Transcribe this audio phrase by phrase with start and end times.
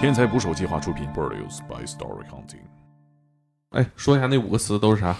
[0.00, 2.60] 天才捕手计划出品，Produced by Story Hunting。
[3.70, 5.16] 哎，说一下那五个词都是啥？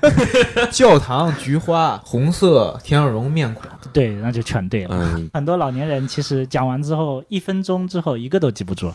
[0.72, 3.64] 教堂、菊花、红色、天鹅绒面孔。
[3.92, 4.96] 对，那就全对了。
[4.96, 8.86] 嗯，很多老年人其实讲完之后，一分钟之后一个都记不住。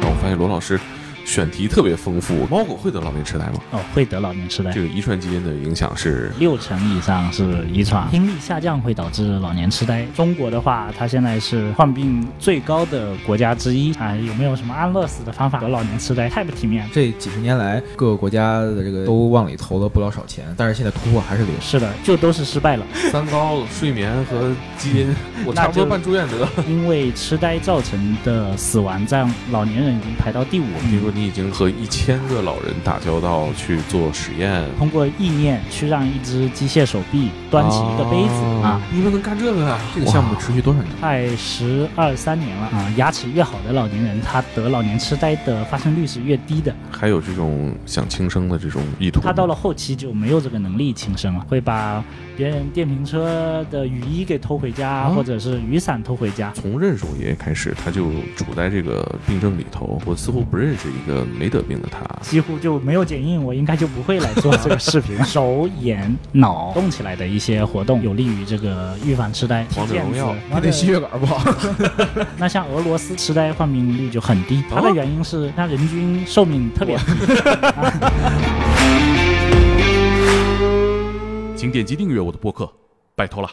[0.00, 0.78] 然后我发现罗老师
[1.26, 2.46] 选题特别丰富。
[2.46, 3.54] 猫狗会得老年痴呆吗？
[3.72, 4.80] 哦，会得老年痴呆这。
[4.80, 10.04] 个遗传基因的影响是六成以上是遗传， 听力下降会导致老年痴呆。
[10.14, 14.14] 中国的话，它现在是患病最高的国家之一啊。
[14.14, 16.28] 有没有什么安乐死的方法得老年痴呆？
[16.28, 16.90] 太不体面了。
[16.94, 21.52] 这几十年来，各个国家的这个都往里投了不老少钱，但是现在突破还是零。
[21.60, 26.48] 是的，就都是失败了，三高、睡眠和基因， 我差不多办住院得。
[26.68, 39.80] 因为痴呆造成的死亡占老年人已经排到第五比如说你已经和一千个老人打交道去做实验，通过意念去让一只机械手臂端起一个杯子哦啊，你们能干这个啊？
[39.94, 40.94] 这个项目持续多少年？
[41.00, 42.92] 快十二三年了啊！
[42.98, 46.74] 牙齿越好的老年人，他得老年痴呆的发生率是越低的。
[46.90, 49.22] 还有这种想轻生的这种意图？
[49.22, 52.04] 他到了后期就没有这个能力轻生了，会把
[52.36, 56.52] 别人电瓶车的雨衣给偷回家，啊或者是雨伞偷回家。
[56.54, 59.98] 从认识我爷爷开始，他就处在这个病症里头。
[60.04, 62.04] 我似乎不认识一个没得病的他。
[62.22, 65.16] 几乎就没有剪映，我应该就不会来做 这个视频。
[65.24, 69.64] 手、眼、脑动起来的一些活动，有利于这个预防痴呆。
[69.76, 71.40] 王者荣耀踢毽子你得吸血管不好。
[72.36, 77.04] 那像俄罗斯痴呆患病率就很低，它哦的原因是它人均寿命特别低。
[81.56, 82.70] 请点击订阅我的播客，
[83.14, 83.48] 拜托了。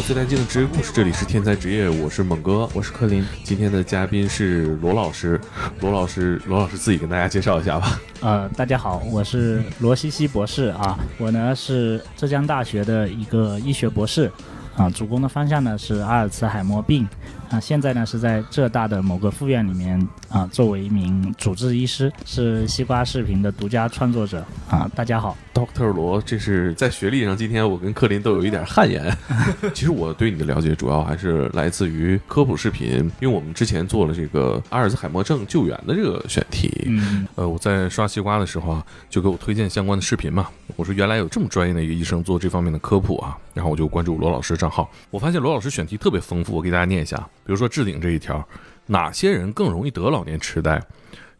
[0.00, 5.40] 最带劲的职业故事，这里是天才职业，我是猛哥，我是柯林，今天的嘉宾是罗老师，
[5.80, 8.00] 罗老师，罗老师自己跟大家介绍一下吧。
[8.20, 14.30] 呃，大家好，我是罗西西博士啊，我呢是浙江大学的一个医学博士
[14.76, 17.06] 啊，主攻的方向呢是阿尔茨海默病
[17.50, 19.98] 啊，现在呢是在浙大的某个附院里面
[20.28, 25.36] 啊，作为一名主治医师，是西瓜视频的独家创作者啊，大家好。
[25.54, 29.16] Doctor 罗，这是在学历上，今天我跟克林都有一点汗颜。
[29.74, 36.70] 其实我对你的了解主要还是来自于科普视频，因为我们之前做了这个阿尔兹海默症救援的这个选题。
[36.86, 40.46] 嗯，呃，我在刷西瓜的时候啊，就给我推荐相关的视频嘛。
[40.76, 44.88] 我说原来有这么专业的一个医生做这方面的科普啊，然后我就关注罗老师账号。
[45.10, 47.16] 我发现罗老师选题特别丰富，我给大家念一下。
[47.44, 48.46] 比如说置顶这一条，
[48.86, 50.80] 哪些人更容易得老年痴呆？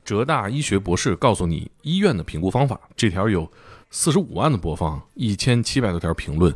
[0.05, 2.81] 浙大医学博士告诉你医院的评估方法。
[2.97, 3.49] 这条有
[3.91, 6.53] 四十五万的播放，一千七百多条评论。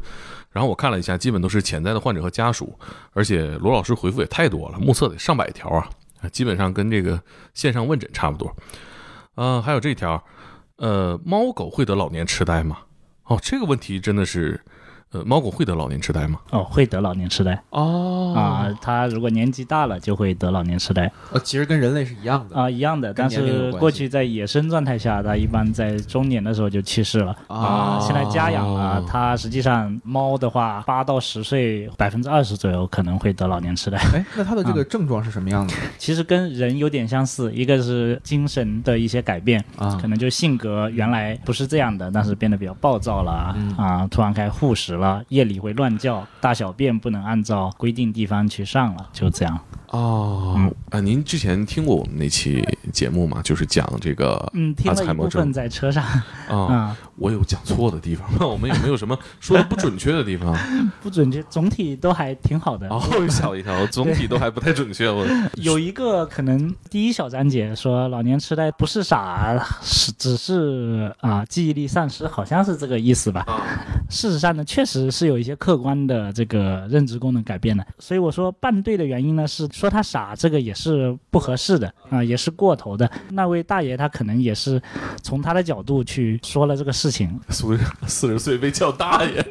[0.50, 2.76] 然后我看了一下，基本都是潜在的患者和家属，
[3.12, 5.88] 而且罗老师回复也太多了，目测得上百条啊，
[6.32, 7.22] 基本上跟这个
[7.54, 8.52] 线上问诊差不多。
[9.36, 10.20] 呃，还有这条，
[10.78, 12.78] 呃，猫狗会得老年痴呆吗？
[13.26, 14.60] 哦，这个问题真的是，
[15.12, 16.38] 呃，猫狗会得老年痴呆吗？
[16.50, 23.12] 哦，会得老年痴呆哦啊，它如果年纪大了就会得老年痴呆呃，其实跟人类是一样的啊，一样的。
[23.12, 27.36] 但是过去在野生状态下，它一般在中年的时候就去世了。
[27.48, 33.98] 啊，现在家养啊哦，它实际上猫的话，八到十岁，百分之二十左右可能会得老年痴呆。
[34.14, 40.12] 哎，那它的这个症状是什么样的 其实跟人有点相似，一个是精神的一些改变，啊可？
[40.12, 49.60] 能就性格原来不是这样的，但是变得比较暴躁了、嗯啊，突然开始护食了，夜里会乱叫，大小便不能按照规定地方去上了，就这样。
[49.88, 53.42] 哦，嗯啊，您之前听过我们那期节目吗？
[53.42, 56.02] 就是讲这个嗯，听了一部分在车上
[56.48, 58.46] 啊，啊，我有讲错的地方吗？
[58.48, 60.56] 我们有没有什么说的不准确的地方？
[61.02, 62.88] 不准确，总体都还挺好的。
[62.88, 65.10] 哦，吓我一跳，总体都还不太准确。
[65.10, 73.44] 我 有一个可能第一小章节说老年痴呆不是傻，是只是啊记忆力丧失，好像是这个意思吧。
[74.08, 77.86] 事实上呢，确实是有一些客观的这个认知功能改变的。
[77.98, 83.10] 所以我说半对的原因呢，是说他傻，这个也是不合适的啊，也是过头的。
[83.31, 84.81] 那位大爷他可能也是
[85.22, 89.40] 从他的角度去说了这个事情，四十 四十岁被叫大爷，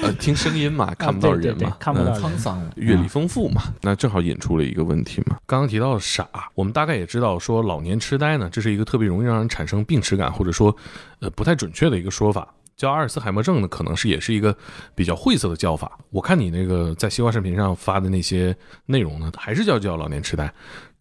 [0.00, 2.66] 呃，听声音嘛，看不到人嘛，对对看不到沧桑。
[2.76, 5.36] 阅历丰富嘛，那正好引出了一个问题嘛。
[5.44, 10.74] 刚刚提到傻，我们大概也知道说老年痴呆呢，这是一个特别容易让人产生病耻感，或者说
[11.20, 12.48] 呃不太准确的一个说法。
[12.76, 14.56] 叫阿尔茨海默症呢，可能是也是一个
[14.96, 15.96] 比较晦涩的叫法。
[16.10, 18.52] 我看你那个在西瓜视频上发的那些
[18.86, 20.52] 内容呢，还是叫叫老年痴呆，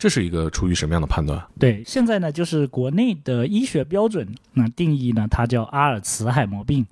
[0.04, 1.42] 这是一个出于什么样的判断？
[1.58, 6.86] 对，现在呢，就是国内的医学标准那定义呢，它叫阿尔茨海默病，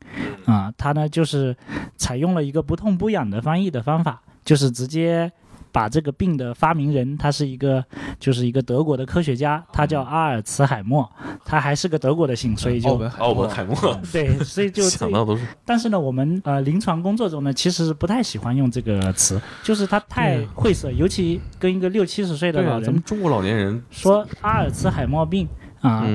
[0.46, 1.54] 啊，它呢就是
[1.98, 5.30] 采用了一个不痛不痒的翻译的方法，就是直接。
[5.72, 7.84] 把这个病的发明人，他是一个，
[8.20, 11.10] 就是一个德国的科学家，他叫阿尔茨海默，
[11.46, 13.76] 他还是个德国的姓，所以就奥本海默，
[14.12, 15.46] 对，所以就 想到都是。
[15.66, 23.82] 但是呢，我们呃临床工作中呢，其实是不太喜欢用这个词，就是它太晦涩，尤其跟一个六七十岁的老人，咱们中国老年人。
[23.90, 25.48] 说阿尔茨海默病
[25.80, 26.06] 啊，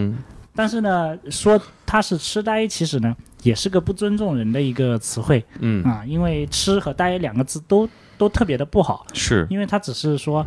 [0.55, 5.83] 但是呢，说他是痴呆，其实呢也是个不尊重人的一个词汇，嗯。
[5.85, 7.89] 啊，因为痴和呆两个字都。
[8.19, 9.47] 都特别的不好，是。
[9.51, 10.45] 因为它只是说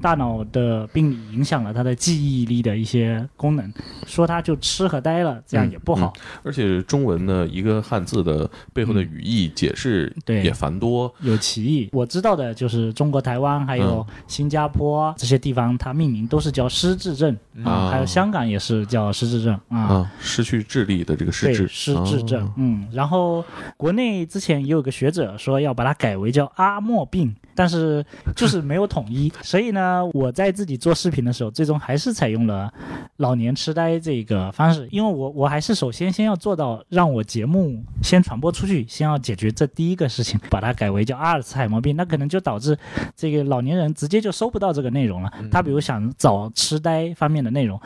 [0.00, 3.72] 大脑的病理影响了他的记忆力的一些功能，
[4.06, 6.12] 说他就痴和呆了，这样也不好。
[6.42, 11.88] 而且中文的一个汉字的背后的语义解释也繁多，有歧义。
[11.92, 17.36] 我知道的就是中国台湾还有新加坡这些地方，它命名都是叫失智症。
[17.64, 22.50] 啊，还有香港也是叫失智症啊，失去智力的这个失智，失智症。
[22.56, 23.44] 嗯，然后
[23.76, 27.06] 国内之前也有个学者说要把它改为叫阿莫。
[27.12, 28.04] 病，但是
[28.34, 32.72] 就是没有统一， 所以呢，我在自己做视频的时候，最终还是采用了
[33.16, 42.76] 老年痴呆这个方式，因为我我还是首先先要做到让我节目先传播出去，先要解决这第一个事情，把它改为叫阿尔茨海默病，那可能就导致
[43.16, 45.32] 这个老年人直接就收不到这个内容了。
[45.50, 47.80] 他比如想找痴呆方面的内容，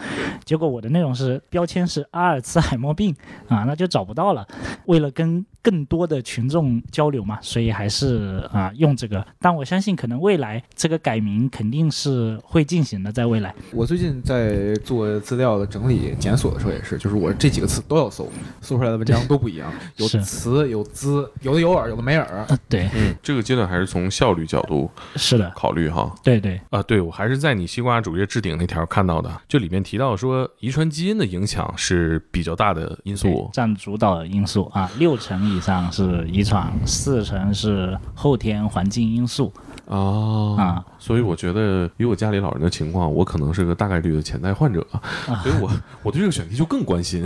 [0.44, 3.14] 结果我的内容是标签是阿尔茨海默病
[3.48, 4.46] 啊，那就找不到了。
[4.86, 9.26] 为了跟更多的群众交流嘛，所以还是啊用这个。
[9.40, 13.52] 但我相信，可能未来这个改名肯定是会进行的，在未来。
[13.72, 18.30] 我最近在做资料的整理检索的时候，也是，就是我这几个词都要搜，
[18.60, 22.46] 搜出来的文章都不一样， 有词有滋，有的有耳，有的没耳。
[22.68, 26.14] 对，嗯，这个阶段还是从效率角度是的考虑哈。
[26.22, 35.56] 对对啊，对我还是在你西瓜主页置顶那条看到的，就里面提到说，遗传基因的影响是比较大的因素，占主导因素啊，六成以。
[35.56, 39.45] 以上是遗传，四成是后天环境因素。
[39.86, 44.84] 哦，所以我觉得以我家里老人的情况，我可能是个大概率的潜在患者，
[45.40, 45.70] 所以我
[46.02, 47.24] 我对这个选题就更关心。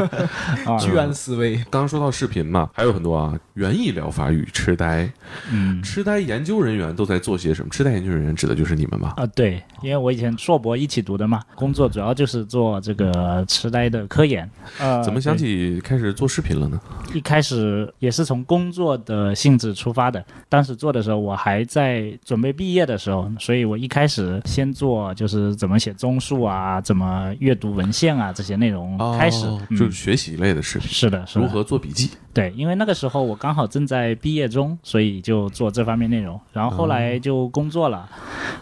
[0.78, 1.56] 居安思危。
[1.70, 5.10] 刚刚说到视频嘛，还有很多啊，园艺疗法与痴呆，
[5.50, 7.70] 嗯，痴呆研究人员都在做些什么？
[7.70, 9.14] 痴呆研究人员指的就是你们吧？
[9.16, 14.46] 啊，对，因为我以前硕博一起读的嘛，工作主要就是做这个痴呆的科研。
[14.78, 16.78] 呃，怎么想起开始做视频了呢？
[17.14, 21.86] 一开始也是从工作的性质出发的，当时做的时候我还在。
[21.86, 30.88] 在准备毕业的时候，时候所以我一开始先做就是怎么写综述啊，怎么阅读文献啊这些内容开始，就是学习类的视频。
[30.88, 32.10] 是的，如何做笔记？
[32.36, 36.38] 对，因为那个时候我刚好正在毕业中，所以就做这方面内容。
[36.52, 38.06] 然后后来就工作了。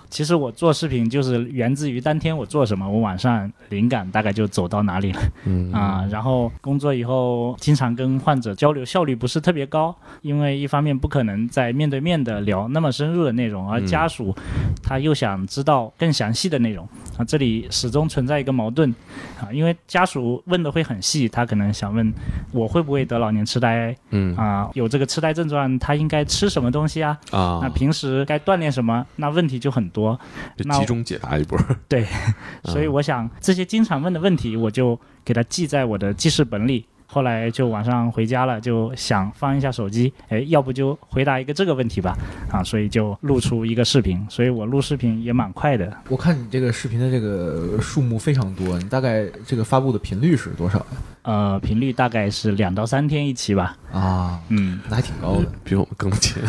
[0.08, 5.20] 其实我做视频就是源自于当天我做什么，我晚上灵感大概就走到哪里了。
[5.44, 9.92] 嗯啊，然后工作以后经常跟患者交流，效率不是特别高，
[10.22, 14.32] 因为一方面不可能在面对面的聊那么深入的内容，而家属
[14.84, 16.88] 他又想知道更详细的内容
[17.18, 18.88] 啊，这里始终存在一个矛盾
[19.40, 22.14] 啊，因为家属问的会很细，他可能想问
[22.52, 23.63] 我会不会得老年痴呆。
[23.64, 27.18] 呆，嗯啊，有这个痴呆症状，他应该吃什么东西啊？
[27.30, 29.06] 啊，那平时该锻炼什么？
[29.16, 30.18] 那问题就很多，
[30.58, 31.58] 集中解答一波。
[31.88, 32.06] 对，
[32.64, 36.84] 所以我想这些经常问的问题，我就给他记在我的记事本里。
[37.06, 42.16] 后来就晚上回家了，就想翻一下手机，哎，要不就回答一个这个问题吧，
[42.50, 44.24] 啊，所以就录出一个视频。
[44.28, 45.96] 所以我录视频也蛮快的。
[46.08, 50.86] 我看你这个视频的这个数目非常多，你大概这个发布的频率是多少呀？
[51.22, 53.76] 呃，频率大概是两到三天一期吧。
[53.92, 56.42] 啊，嗯，那还挺高的，比我们更勤。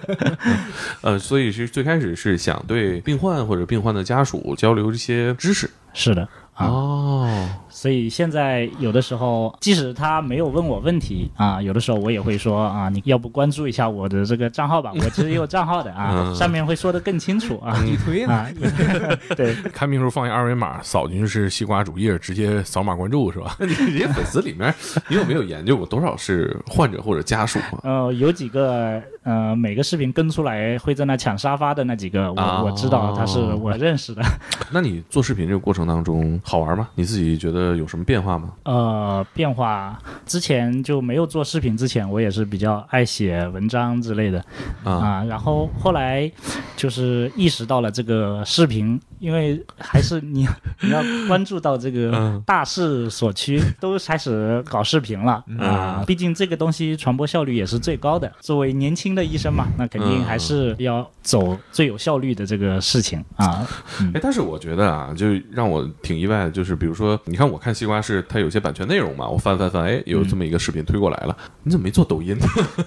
[1.02, 5.70] 呃，所以是最开始是想对病患或者病患的家属交流这些知识。
[5.94, 6.28] 是的。
[6.56, 17.78] 哦，所以现在有的时候，即使他没有问我问题啊，有的时候我也会说啊，你要不关注一下我的这个账号吧，我其实也有账号的啊，上面会说的更清楚啊。
[17.84, 18.46] 你推啊？
[19.36, 23.56] 对，看病时候放一二维码，扫进去是西瓜主页，直接扫码关注是吧？
[23.60, 24.74] 你这些粉丝里面，
[25.08, 27.58] 你有没有研究过多少是患者或者家属？
[27.82, 34.22] 呃，有几个，呃，每个视频跟出来会在那抢沙发的那几个，我我知道他是我认识的。
[34.70, 36.38] 那你做视频这个过程当中？
[36.42, 36.88] 好玩吗？
[36.94, 38.52] 你自己觉得得有什么变化吗？
[38.64, 44.44] 呃，变化之前就没有做视频之前，我也是比较爱写文章之类的
[44.84, 45.24] 啊，啊。
[45.24, 46.30] 然后后来
[46.76, 50.46] 就是意识到了这个视频，因为还是你
[50.80, 56.04] 你要关注到这个嗯大势所趋，都开始搞视频了啊。
[56.06, 58.30] 毕竟这个东西传播效率也是最高的。
[58.40, 63.66] 作为年轻的医生嘛，那肯定还是要走最有效率的这个事情啊。
[64.14, 72.46] 哎，但是我觉得啊，就让我挺意外的，就是比如说，你看我看西瓜是它有些版权内容嘛，我翻翻翻，哎，有这么一个视频推过来了，你怎么没做抖音呢？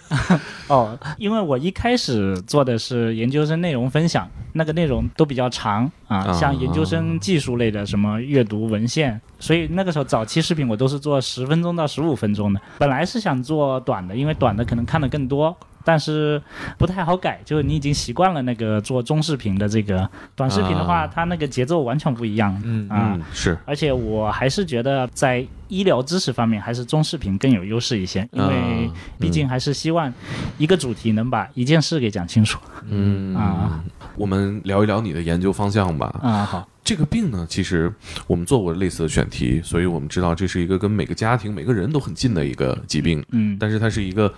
[0.68, 12.62] 哦，因为我一开始做的是研究生内容分享，那个内容都比较长啊，啊像研究生技术类的什么阅读文献，所以那个时候早期视频我都是做十分钟到十五分钟的。
[12.78, 15.56] 本来是想做短的，因为短的可能看的更多。
[15.84, 16.42] 但是
[16.78, 22.60] 不太好改，就是你已经习惯了那个做中视频的这个短视频的话，啊它那个节奏完全不一样。
[22.64, 30.12] 嗯啊，嗯，是，而且我还是觉得在医疗知识方面，还是中视频更有优势一些，因为啊毕竟还是希望
[30.58, 32.60] 一个主题能把一件事给讲清楚。
[32.90, 33.82] 嗯啊，
[34.16, 36.14] 我们聊一聊你的研究方向吧。
[36.22, 37.94] 啊，好，这个病呢，其实
[38.28, 44.34] 我们做过类似的选题，所以我们知道这是一个跟每个家庭、每个人都很近的一个疾病，嗯，但是它是一个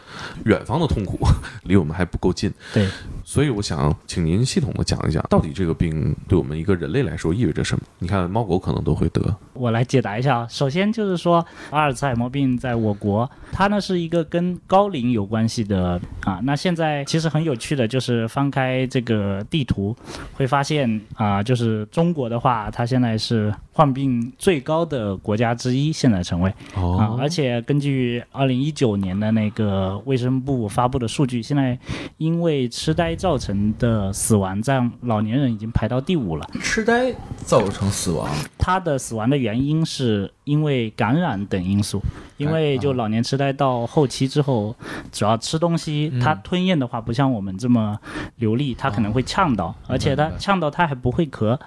[0.46, 1.18] 远方的痛苦，
[1.64, 2.52] 离我们还不够近。
[2.74, 2.88] 对，
[3.24, 7.84] 所以我想请您系统的讲一讲，到底这个病对我们一个人类来说意味着什么？
[8.00, 10.48] 你看，猫狗可能都会得，我来解答一下啊。
[10.50, 16.42] 首先就是说，阿尔茨海默病在我国，它呢是一个跟高龄有关系的啊。
[16.44, 19.96] 那现在其实很有趣的，就是翻开这个地图，
[20.34, 26.50] 会发现啊，就是中国的的话，它现在是患病最高的国家之一，现在成为。
[26.76, 27.18] 啊。
[27.20, 31.78] 而且根据二零一九年的那个卫生部发布的数据，现在
[32.18, 36.48] 因为痴呆造成的死亡占老年人已经排到第五了。
[36.62, 42.02] 痴呆造成死亡，他的死亡的原因是因为感染等因素，
[42.38, 44.76] 因为就老年痴呆到后期之后，
[45.12, 47.98] 主要吃东西，他吞咽的话不像我们这么
[48.38, 51.58] 流利，他可能会呛到，而且他呛到他还不会咳，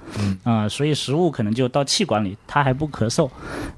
[0.44, 3.26] 啊、所以食物可能就到气管里，他还不咳嗽，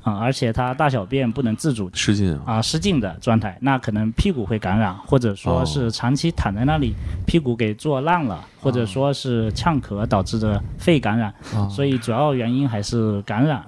[0.02, 6.96] 啊、而且他大小便不能自主失禁啊，啊失禁的状态，那可能屁股会感染，或者说是长期躺在那里，
[7.28, 11.32] 屁股给坐烂了，或者说是呛咳导致的肺感染，
[11.70, 13.64] 所以主要原因还是感染。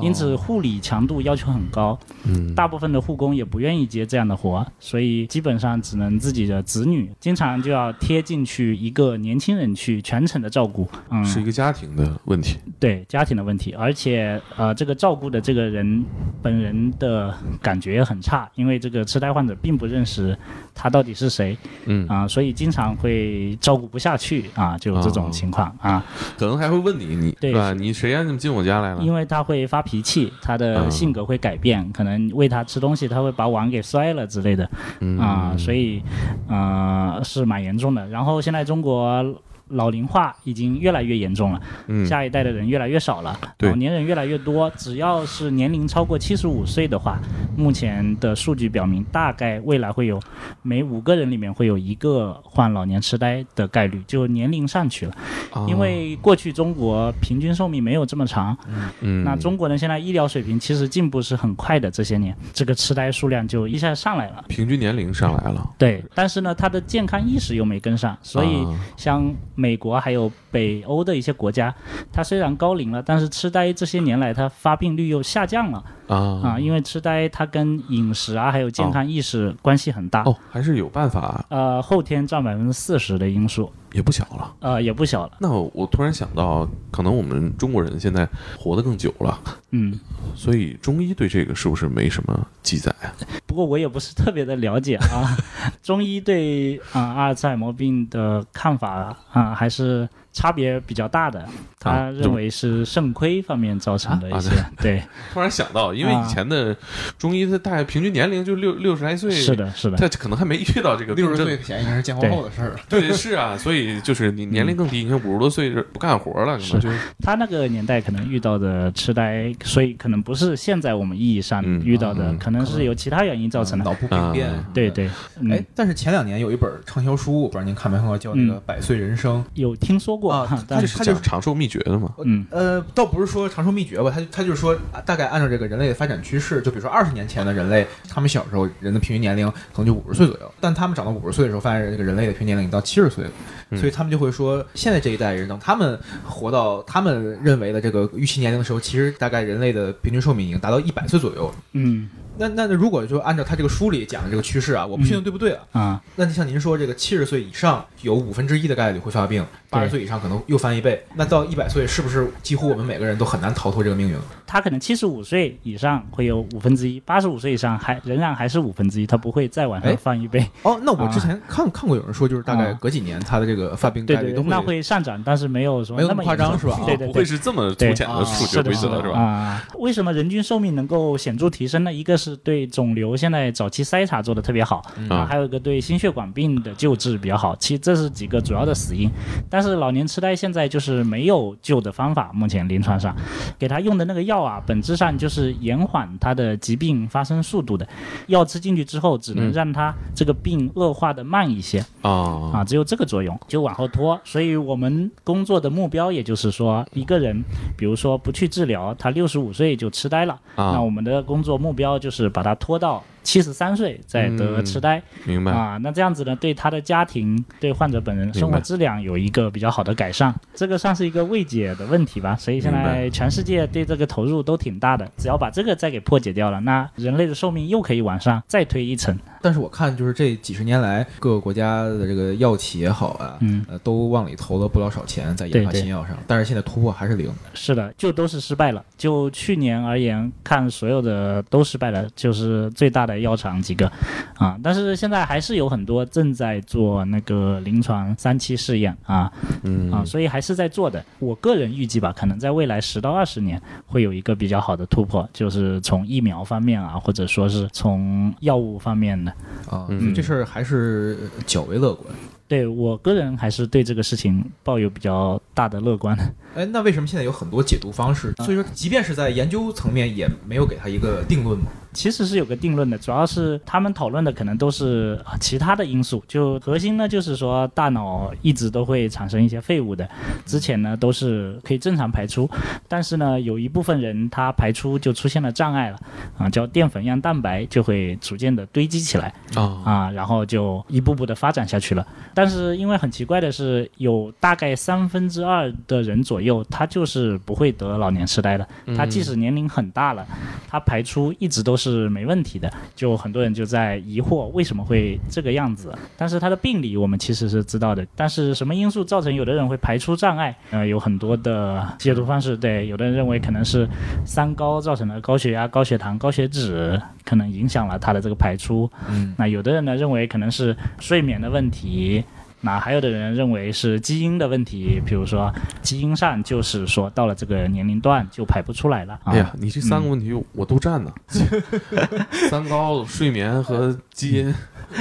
[0.00, 12.56] 因此护理强度要求很高，嗯，大部分的护工也不愿意接这样的活，所以基本上只能自己的子女，经常就要贴进去一个年轻人去全程的照顾，嗯，是一个家庭的问题。
[12.80, 16.04] 对家庭的问题，而且呃，这个照顾的这个人
[16.40, 20.36] 本人的感觉也很差，因为这个痴呆患者并不认识
[20.74, 26.04] 他到底是谁嗯，啊、所以经常会照顾不下去啊，就有这种情况啊，
[26.38, 27.72] 可能还会问你，你对吧？
[27.72, 28.22] 你谁让？
[28.24, 29.02] 你们进我家来了？
[29.02, 34.70] 因为他会发脾气，他的嗯性格会改变，可能喂他吃东西，他会把碗给摔了之类的
[35.00, 36.02] 嗯啊、所以
[36.48, 38.08] 呃是蛮严重的。
[38.08, 39.24] 然后现在中国。
[39.72, 44.70] 老龄化已经越来越严重了，嗯下一代的人越来越少了，对老年人越来越多。
[44.76, 47.18] 只要是年龄超过七十五岁的话，
[47.56, 50.20] 目前的数据表明，大概未来会有
[50.62, 55.12] 每五个人里面会有一个患老年痴呆的概率，就年龄上去了。
[55.52, 58.56] 哦因为过去中国平均寿命没有这么长，
[59.00, 64.44] 嗯，那中国人现在医疗水平其实进步是很快的，这些年这个痴呆数量就一下上来了。
[64.48, 71.72] 平均年龄上来了，对，但是呢，他的健康意识又没跟上，所以啊像美国还有北欧的一些国家，
[72.12, 75.84] 它虽然高龄了，但是痴呆这些年来它发病率又下降了。
[76.08, 80.22] 啊啊，因为痴呆它跟饮食啊还有健康意识关系很大。
[80.24, 84.54] 哦，还是有办法，呃，后天占百分之四十的因素，也不小了。
[84.60, 85.32] 呃，也不小了。
[85.38, 88.28] 那我突然想到，可能我们中国人现在
[88.58, 89.38] 活得更久了，
[89.70, 89.98] 嗯，
[90.34, 93.12] 所以中医对这个是不是没什么记载啊？
[93.46, 95.36] 不过我也不是特别的了解啊。
[95.82, 101.44] 中医对啊、阿尔茨海默病的看法啊、还是差别比较大的。
[101.78, 105.02] 他啊认为是肾亏方面造成的一些，对，
[105.34, 106.76] 突然想到，因为以前的
[107.18, 111.58] 中医，的大概平均年龄就六六十来岁，是，的，是的，他可能还没遇到这个六十岁。
[111.58, 112.76] 前应该是建国后的事儿了。
[112.88, 116.88] 对，是啊，所以就是你年龄更低，你看五十多岁是不干活了，可能就
[117.20, 123.84] 他那个年代可能遇到的痴呆，所以可能不是现在我们意义上嗯遇到的，嗯可能是由其他原因造成的。
[123.84, 124.64] 脑部病变啊。
[124.72, 125.10] 对对，
[125.40, 129.42] 嗯，哎，但是前两年有一本畅销书，我不知道您看没看过，叫那个《百岁人生》。
[129.54, 132.12] 有听说过，啊 但这是他就讲长寿秘诀的嘛？
[132.24, 143.30] 嗯呃，倒不是说长寿秘诀吧，他他就是说，啊大概按照这个人类的发展趋势，就比如说二十年前的人类，他们小时候人的平均年龄可能就五十岁左右，但他们长到五十岁的时候，发现这个人类的平均年龄已经到七十岁了，
[143.78, 151.52] 所以他们就会说，现在这一代人等他们活到他们认为的这个预期年龄的时候，其实大概人类的平均寿命已经达到一百岁左右。
[151.72, 155.60] 嗯那那那如果就按照他这个书里讲的这个趋势啊，我不确定对不对啊。
[155.72, 161.04] 啊，那就像您说，这个七十岁以上有五分之一的概率会发病，八十岁以上可能又翻一倍。
[161.14, 164.22] 那到一百岁，是不是几乎我们每个人都很难逃脱这个命运了？
[164.52, 170.46] 他可能七十五岁以上会有五分之一，八十五岁以上还仍然还是五分之一，他不会再往上哎翻一倍。
[170.62, 177.06] 哦，那我之前看、看过有人说，就是大概啊隔几年他的这个发病率都那会上涨，但是没有说没有那么夸张是吧对对对。
[177.06, 179.18] 不会是这么粗浅的数学规则是吧？
[179.18, 181.90] 啊，为什么人均寿命能够显著提升呢？
[181.90, 187.56] 一个是对肿瘤现在早期筛查做的特别好，嗯啊，还有一个对心血管病的救治比较好。
[187.56, 189.10] 其实这是几个主要的死因。
[189.48, 193.16] 但是老年痴呆现在就是没有救的方法，目前临床上
[193.58, 197.86] 给他用的那个药啊，本质上就是延缓他的疾病发生速度的。
[198.28, 201.84] 药吃进去之后，只能嗯让他这个病恶化的慢一些。
[202.00, 204.18] 啊啊，只有这个作用，就往后拖。
[204.24, 207.42] 所以我们工作的目标，也就是说，一个人，
[207.76, 215.52] 比如说不去治疗，他六十五岁就痴呆了，那啊我，们的工作目标就是把他拖到七十三岁在得嗯痴呆、明白。
[215.52, 215.78] 啊。
[215.82, 222.36] 那这样子呢，对他的家庭、对患者本人生活质量有一个比较好的改善，这个算是一个未解的问题吧。
[222.36, 229.16] 所以现在全世界对这个投入都挺大的，只要把这个再给破解掉了，那人类的寿命又可以往上再推一层。
[229.40, 237.28] 但是我看就是这几十年来，各个国家的这个药企也好啊，嗯呃，都往里投了不老少钱在研发新药上，但是现在突破还是零。
[237.54, 238.84] 是的，就都是失败了。
[238.96, 243.90] 就去年而言，看所有的都失败了，就是最大的药厂几个
[244.34, 244.58] 啊。
[244.62, 251.04] 但是现在还是有很多正在做那个临床三期试验啊嗯啊，所以还是在做的。
[251.18, 259.30] 我个人预计吧，可能在未来十到二十年会有一个比较好的突破，就是从疫苗方面啊，或者说是从药物方面的。
[259.68, 262.12] 啊，嗯这事儿还是较为乐观。
[262.52, 266.14] 对我个人还是对这个事情抱有比较大的乐观。
[266.54, 268.34] 哎，那为什么现在有很多解读方式？
[268.44, 271.64] 所以说，即便是在研究层面，也没有给他一个定论吗。
[271.94, 276.22] 其实是有个定论的，主要是他们讨论的可能都是呃其他的因素。
[276.28, 280.06] 就核心呢，就是说大脑一直都会产生一些废物的，
[280.44, 282.48] 之前呢都是可以正常排出，
[282.86, 285.98] 但是呢有一部分人他排出就出现了障碍了，
[286.36, 292.06] 啊，叫淀粉样蛋白就会逐渐的堆积起来啊啊，然后就一步步的发展下去了。
[292.34, 298.66] 但是因为很奇怪的是，有大概三分之二的人左右，他就是不会得老年痴呆的。
[298.96, 300.26] 他即使年龄很大了，
[300.72, 302.72] 他排出一直都是没问题的。
[302.96, 305.94] 就很多人就在疑惑为什么会这个样子。
[306.16, 310.56] 但是它的病理我们其实是知道的，但是什么因素造成有的人会排出障碍？
[310.70, 312.56] 呃，有很多的解读方式。
[312.56, 313.86] 对，有的人认为可能是
[314.24, 318.90] 三高造成的高血压、高血糖、高血脂，可能影响了它的这个排出。
[319.10, 322.24] 嗯，那有的人呢认为可能是睡眠的问题，
[322.64, 329.14] 那还有的人认为是基因的问题，比如说基因上就是说到了这个年龄段就排不出来了。
[329.24, 331.12] 啊、哎呀，你这三个问题我都占呢，
[332.48, 334.54] 三高、睡眠和基因，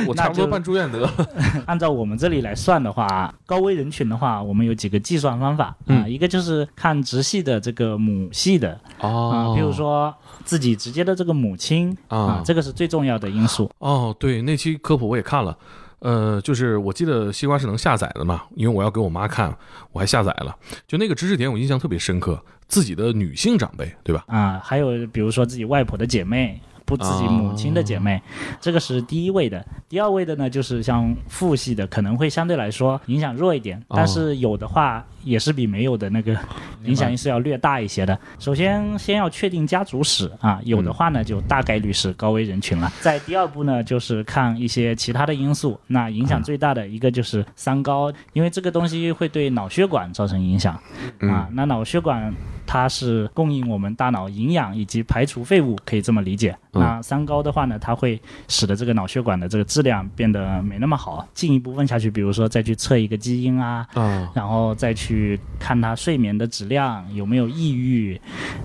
[0.08, 1.12] 我差不多办住院得了。
[1.68, 10.12] 按照我们这里来算的话，高危人群的话，我们有几个计算方法啊，嗯一个就是看直系的这个母系的啊，哦，比如说
[10.44, 13.70] 自己直接的这个母亲啊啊，这个是最重要的因素。
[13.78, 15.56] 哦，对，那期科普我也看了。
[16.02, 19.56] 呃，就是我记得西瓜是能下载的嘛，因为我要给我妈看，
[19.92, 20.56] 我还下载了。
[20.88, 22.44] 就那个知识点，我印象特别深刻。
[22.68, 24.24] 自己的女性长辈，对吧？
[24.28, 28.22] 啊，还有比如说自己外婆的姐妹，不自己母亲的姐妹，
[28.60, 29.66] 这个是第一位的。
[29.90, 36.38] 第二位的呢，就是像父系的，可能会相对来说影响弱一点，但是有的话也是比没有的那个
[36.86, 38.18] 影响是要略大一些的。
[38.40, 42.92] 首先，先要确定家族史啊，有的话呢，就大概率是高危人群了。
[43.02, 45.80] 在第二步呢，就是看一些其他的因素。
[45.88, 50.74] 那影响最大的一个就是三高，因为这个东西会对脑血管造成影响
[51.20, 51.50] 啊。
[51.52, 52.34] 那脑血管
[52.72, 56.58] 它是供应我们大脑营养以及排除废物，可以这么理解。
[56.72, 61.28] 那三高的话呢，它会使得这个脑血管的这个质量变得没那么好。
[61.34, 68.22] 进一步问下去，比如说再去测一个基因啊，嗯，然后再去看他睡眠的质量有没有抑郁，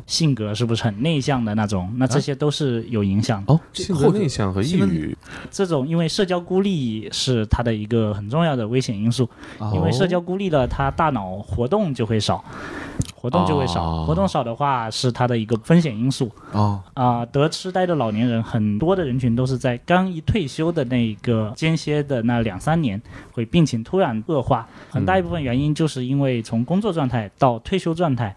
[0.06, 3.52] 性格是不是很内向的那种，那这些都是有影响的。
[3.52, 5.18] 哦，性格内向和抑郁，
[5.50, 12.44] 这种因为社交孤立是它的一个很重要的危险因素，哦因为社交孤立了，他大脑活动就会少。
[13.14, 23.00] 活动就会少，哦活动少的话是他的一个风险因素哦，啊、得痴呆的老年人，很多的人群都是在刚一退休的那个间歇的那两三年，
[23.32, 24.66] 会病情突然恶化。
[24.90, 28.34] 很大一部分原因就是因为从工作状态到退休状态，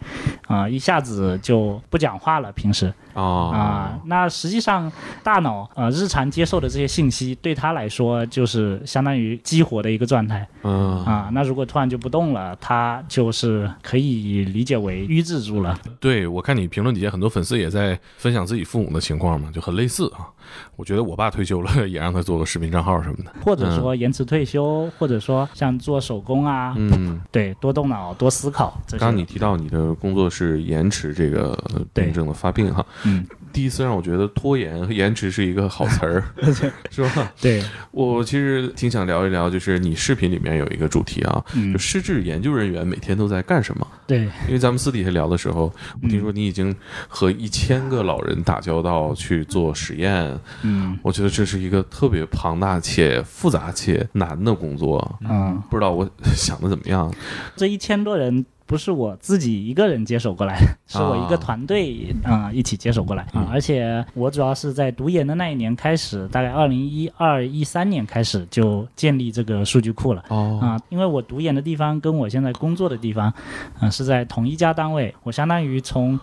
[0.48, 4.92] 啊、一下子就不讲话了，平时啊、啊，那实际上
[5.24, 10.48] 大脑呃日常接受的这些信息，对他来说就是相当于激活的一个状态。
[10.64, 15.80] 嗯，啊，那如果突然就不动了，他就是可以理解为瘀滞住了。
[16.00, 20.28] 对，我看你评论底下很多粉丝也在分享自己父母的情况嘛，就很类似啊。
[20.76, 23.32] 我觉得我爸退休了，也让他做个视频账号什么的。
[23.46, 28.76] 或者说延迟退休，或者说像做手工啊，嗯，对，多动脑、多思考。
[28.92, 31.56] 刚刚你提到你的工作是延迟这个
[31.94, 36.24] 病症的发病哈，嗯，第一次让我觉得拖延和延迟是一个好词儿
[36.92, 37.32] 是吧？
[37.42, 43.88] 对，我其实挺想聊一聊，就是你视频里面有一个主题啊，嗯就失智研究人员每天都在干什么？
[44.08, 46.76] 对，因为咱们私底下聊的时候，我听嗯说你已经
[47.08, 55.20] 和一千个老人打交道去做实验，嗯我觉得这是一个特别庞大且复杂且难的工作。
[55.30, 57.14] 嗯，不知道我 想的怎么样？
[57.56, 58.46] 这一千多人。
[58.70, 70.24] 不是我自己一个人接手过来的，是我一个团队啊、一起接手过来啊、而且我主要是在读研的那一年开始，大概二零一二一三年开始就建立这个数据库了。
[70.28, 73.34] 哦，啊，因为我读研的地方跟我现在工作的地方，
[73.82, 76.20] 嗯、是在同一家单位，我相当于从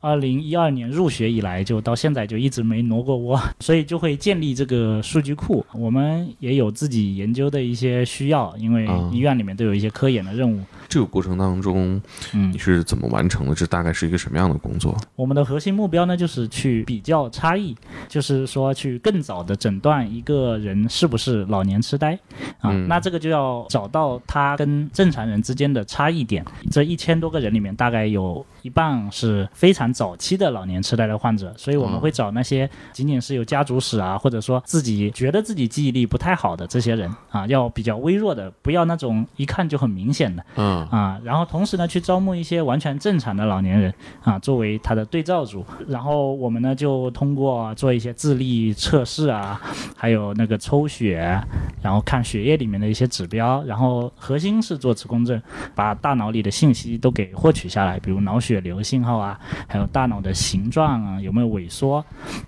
[0.00, 5.64] 二零一二年入学以来，就到现在就一直没挪过窝， 所以就会建立这个数据库。
[5.74, 10.60] 我们也有自己研究的一些需要，因为啊医院里面都有一些科研的任务。
[10.88, 12.00] 这个过程当中
[12.32, 13.54] 嗯你，是怎么完成的？
[13.54, 14.96] 这大概是一个什么样的工作？
[15.16, 17.76] 我们的核心目标呢，就是去比较差异，
[18.08, 22.14] 就是说去更早的诊断一个人是不是老年痴呆
[22.60, 22.70] 啊。
[22.70, 26.44] 嗯那这个就要找到他跟正常人之间的差异点。
[26.70, 40.44] 这一千多个人里面，大概有一半是非常早期的老年痴呆的患者，所以我们哦会找那些仅仅是有家族史啊，或者说自己觉得自己记忆力不太好的这些人啊，要比较微弱的，不要那种一看就很明显的。
[40.56, 45.64] 嗯啊，然后同时呢，去招募一些完全正常的老年人啊，作为他的对照组。
[45.86, 49.60] 然后我们呢，就通过做一些智力测试啊，
[49.96, 51.40] 还有那个抽血，
[51.82, 55.40] 然后看血液里面的一些指标，然后核心是做磁共振，
[55.74, 62.04] 把大脑里的信息都给获取下来，比如脑血流信号啊，还有大脑的形状啊有没有萎缩，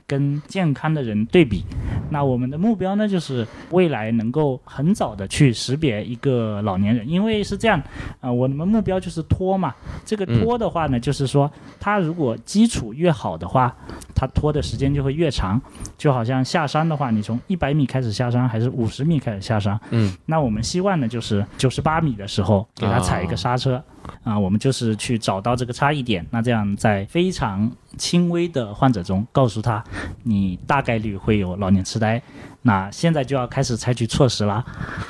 [0.07, 1.64] 跟健康的人对比。
[2.11, 7.81] 那我们的目标呢，就是未来能够很早的去识别一个老年人，因为是这样，
[8.21, 9.75] 啊、我们目标就是拖嘛。
[10.05, 13.75] 这个拖的话呢，就是说他如果基础越好的话，
[14.14, 15.61] 他拖的时间就会越长。
[15.97, 19.79] 就好像下山的话，你从一百米开始下山，还是五十米开始下山？
[19.90, 23.83] 嗯，那我们希望呢，就是九十八米的时候给他踩一个刹车。
[24.22, 29.82] 啊，我们就是去找到这个差异点，那这样在非常轻微的患者中告诉他，
[30.22, 32.22] 你大概率会有老年痴呆，
[32.62, 34.64] 那现在就要开始采取措施啦。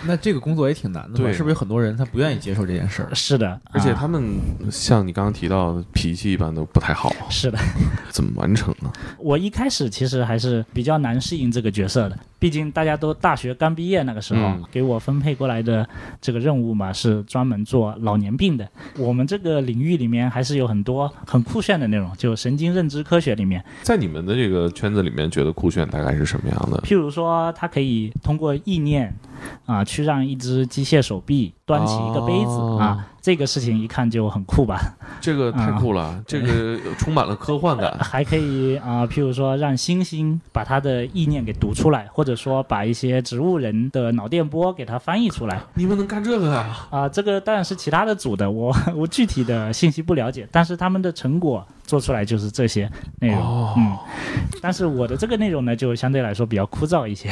[0.06, 3.12] 那这个工作也挺难的嘛，对是不是有很多人他不愿意接受这件事儿？
[3.14, 4.38] 是的，啊而且他们
[4.70, 7.58] 像你刚刚提到的，脾气一般都不太好，是的，
[8.10, 8.90] 怎么完成呢？
[9.18, 15.88] 我一开始其实还是比较难适应这个角色的，毕竟大家都大学刚毕业那个时候，嗯给我分配过来的
[16.20, 18.68] 这个任务嘛，是专门做老年病的。
[18.98, 26.78] 我们这个领域里面还是有很多很酷炫的内容，就神经认知科学里面，在你们的这个圈子里面，觉得酷炫大概是什么样的？
[26.78, 29.14] 譬如说，它可以通过意念
[29.66, 34.80] 啊，去让一只机械手臂端起一个杯子、哦啊，这个事情一看就很酷吧？
[35.20, 37.96] 这个太酷了， 这个充满了科幻感。
[38.02, 46.88] 还可以啊，譬如说让猩猩把它的意念给读出来，或者说把一些植物人的脑电波给它翻译出来你们能干这个啊？
[46.90, 47.08] 啊。
[47.08, 53.38] 这个当然是其他的组的，我 我具体的信息不了解，但是他们的成果做出来就是这些内容。
[53.40, 53.96] 哦嗯，
[54.60, 57.28] 但是我的这个内容呢，就相对来说比较枯燥一些。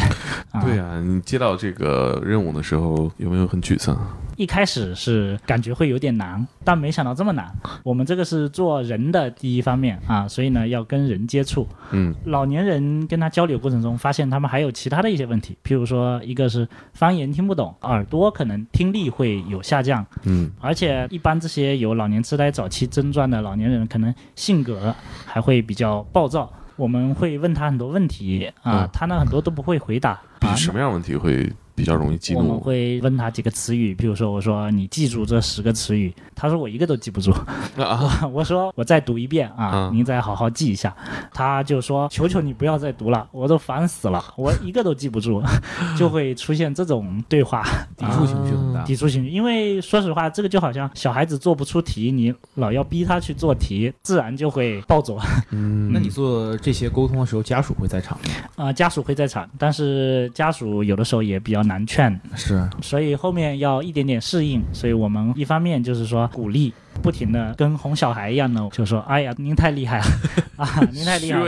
[0.52, 3.98] 啊、对啊，你接到这个任务的时候，有没有很沮丧？
[4.38, 7.52] 一开始是感觉会有点难，但没想到这么难。
[7.82, 11.66] 我们这个是做人的第一方面啊，所以呢要跟人接触。
[11.90, 24.94] 嗯老年人跟他交流过程中，发现他们还有其他的一些问题，譬如说一个是方言听不懂，耳朵可能听力会有下降，嗯而且一般这些有老年痴呆早期症状的老年人，可能性格
[25.26, 26.48] 还会比较暴躁。
[26.76, 30.46] 我们会问他很多问题啊，嗯他呢很多都不会回答啊比。
[30.54, 32.58] 什么样问题会比较容易记我们？
[32.58, 37.30] 会问他几个词语，比如说我说你记住这十个词语，他说我一个都记不住。
[37.76, 40.92] 啊， 我说我再读一遍啊，嗯您再好好记一下。
[41.32, 45.40] 他就说求求你不要再读了，我都烦死了，我一个都记不住，
[45.96, 47.62] 就会出现这种对话
[47.96, 48.82] 抵触情绪很大。
[48.82, 49.30] 抵触情绪。
[49.30, 55.16] 因为说实话，这个就好像小孩子做不出题，你老要逼他去做题，自然就会暴走。
[55.50, 58.24] 嗯，那你做这些沟通的时候，家属会在场吗？
[58.56, 64.60] 啊、家属会在场，但是家属有的时候也比较难劝，是，所以后面要一点点适应。
[64.72, 70.04] 所以我们一方面就是说鼓励，不停的跟哄小孩一样的，就说：“哎呀，您太厉害了
[70.56, 71.46] 啊，您太厉害了。，”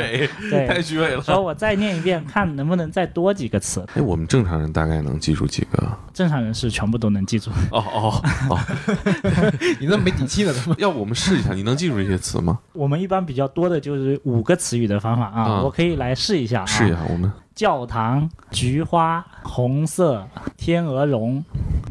[0.51, 1.23] 对，太虚伪了。
[1.23, 3.85] 说我再念一遍，看能不能再多几个词。
[3.95, 5.91] 哎，我们正常人大概能记住几个？
[6.13, 7.51] 正常人是全部都能记住。
[7.71, 8.59] 哦哦哦，
[9.81, 10.53] 你那么没底气呢？
[10.53, 10.77] 怎么？
[10.79, 12.59] 要不我们试一下，你能记住这些词吗？
[12.73, 16.67] 我们一般比较多的就是五个词语的方法啊，啊我可以来试一下啊。
[16.67, 21.43] 试一下，我们教堂、菊花、红色、天鹅绒、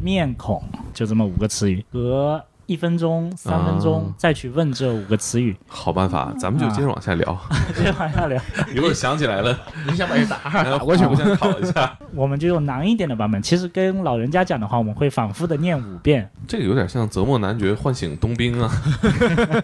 [0.02, 1.84] 面孔，就这么五个词语。
[1.92, 7.36] 隔一分钟、三分钟、啊再去问这五个词语，好办法，咱们就接着往下聊。
[7.74, 8.40] 接着往下聊。
[8.72, 9.58] 一会儿想起来了，
[9.90, 11.98] 你想把这答案然后打过去我先考一下。
[12.14, 13.42] 我们就用难一点的版本。
[13.42, 16.30] 其实跟老人家讲的话，我们会反复的念五遍。
[16.46, 18.70] 这个有点像泽莫男爵唤醒冬兵啊，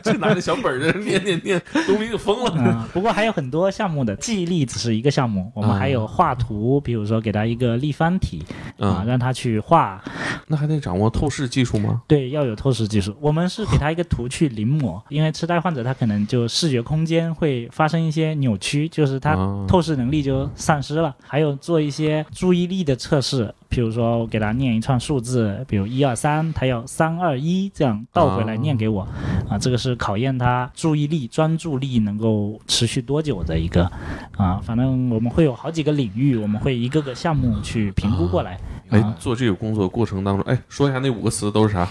[0.02, 2.52] 这拿着小本儿在那念念念，冬兵就疯了。
[2.56, 8.44] 嗯，不过还有很多项目的，记忆力只是一个项目，我们还有画图，比如说给他一个立方体
[8.80, 10.02] 啊，嗯，让他去画。
[10.48, 12.02] 那还得掌握透视技术吗？
[12.08, 13.16] 对，要有透视技术。
[13.20, 21.14] 我们是给他一个图去临摹，因为痴呆患者他可能就视觉空间会发生一些扭曲，就是他啊透视能力就丧失了。
[21.22, 29.07] 还有做一些注意力的测试，比如说我给他念一串数字，比如一二三，他要三二一这样倒回来念给我，
[29.48, 33.90] 啊，这个是考验他注意力、专注力能够持续多久的一个，
[34.37, 38.59] 啊，反正我们会有好几个领域，我们会一个个项目去评估过来。
[38.88, 41.88] 哎啊，做这个工作过程当中，哎，说一下那五个词都是啥？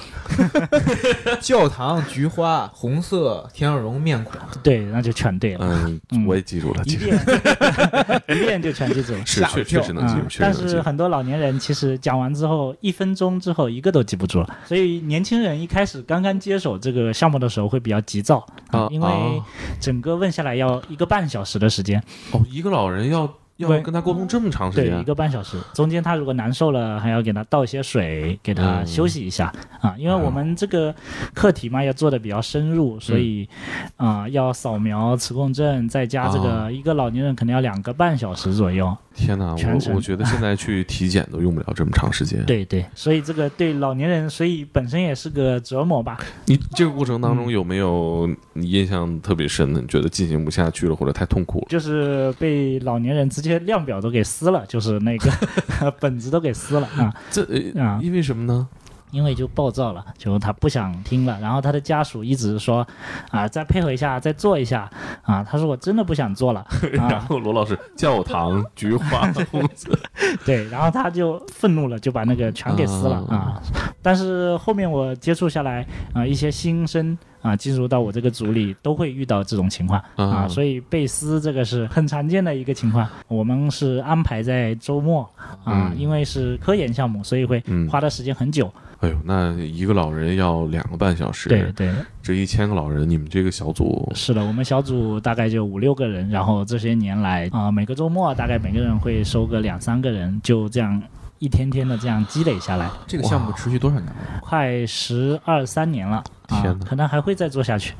[1.42, 4.40] 教堂、菊花、红色、天鹅绒、面孔。
[4.64, 5.60] 对，那就全对了。
[5.62, 7.20] 嗯嗯，我也记住了，一遍
[8.30, 9.26] 一遍就全记住了。
[9.26, 10.56] 是确吓我一跳确实能记住，嗯但。
[10.66, 14.58] 是很多老年人其实讲完之后，一分钟之后一个都记不住了。
[14.66, 19.44] 所以年轻人一开始刚刚接手这个项目的时候会比较急躁啊因为啊
[19.80, 22.00] 整个问下来要一个半小时的时间，
[22.34, 25.58] 哦，一个老人要要跟他沟通这么长时间对，一，个半小时。
[25.74, 29.52] 中间他如果难受了，还要给他倒一些水，给他嗯休息一下、
[29.82, 29.96] 啊。
[29.98, 30.94] 因为我们这个
[31.34, 33.50] 课题嘛，要做的比较深入，所以
[33.98, 38.96] 啊、要扫描磁共振，再加这啊个，一个老年人可能要两个半小时左右。
[39.16, 42.44] 天哪，我我觉得现在去体检都用不了这么长时间。
[42.46, 46.20] 对对，所以这个对老年人，所以本身也是个折磨吧。
[46.46, 49.80] 你这个过程当嗯中有没有你印象特别深的？
[49.80, 51.66] 你觉得进行不下去了，或者太痛苦了？
[51.70, 55.32] 就是被老年人直接量表都给撕了，就是那个
[56.00, 57.42] 本子都给撕了啊，这
[57.74, 58.68] 呃啊因为什么呢？
[59.12, 62.86] 因为就暴躁了，就他不想听了，然后他的家属一直说
[63.32, 64.90] 啊，再配合一下，再做一下。
[65.24, 66.66] 啊，他说我真的不想做了。
[66.92, 69.98] 然 啊，后罗老师，教堂、菊花、红子，
[70.46, 73.62] 对，然后他就愤怒了，就把那个全给撕了啊。
[74.02, 83.08] 但是后面我接触下来啊，一些新生啊进入到我这个组里都会遇到这种情况啊，啊所以被撕这个是很常见的一个情况。
[83.28, 85.22] 我们是安排在周末
[85.64, 88.74] 啊，嗯因为是科研项目，所以会嗯花的时间很久。
[89.02, 91.92] 哎呦，那一个老人要两个半小时，对对，
[92.24, 101.00] 这一千个老人，你们这个小组是的，我们小组大概就五六个人，然后这些年来啊、每个周末大概每个人会收个两三个人，就这样
[101.40, 104.16] 一天天的这样积累下来，这个项目持续多少年了？
[104.42, 106.86] 快十二三年了啊天，哪。
[106.86, 107.94] 可能还会再做下去。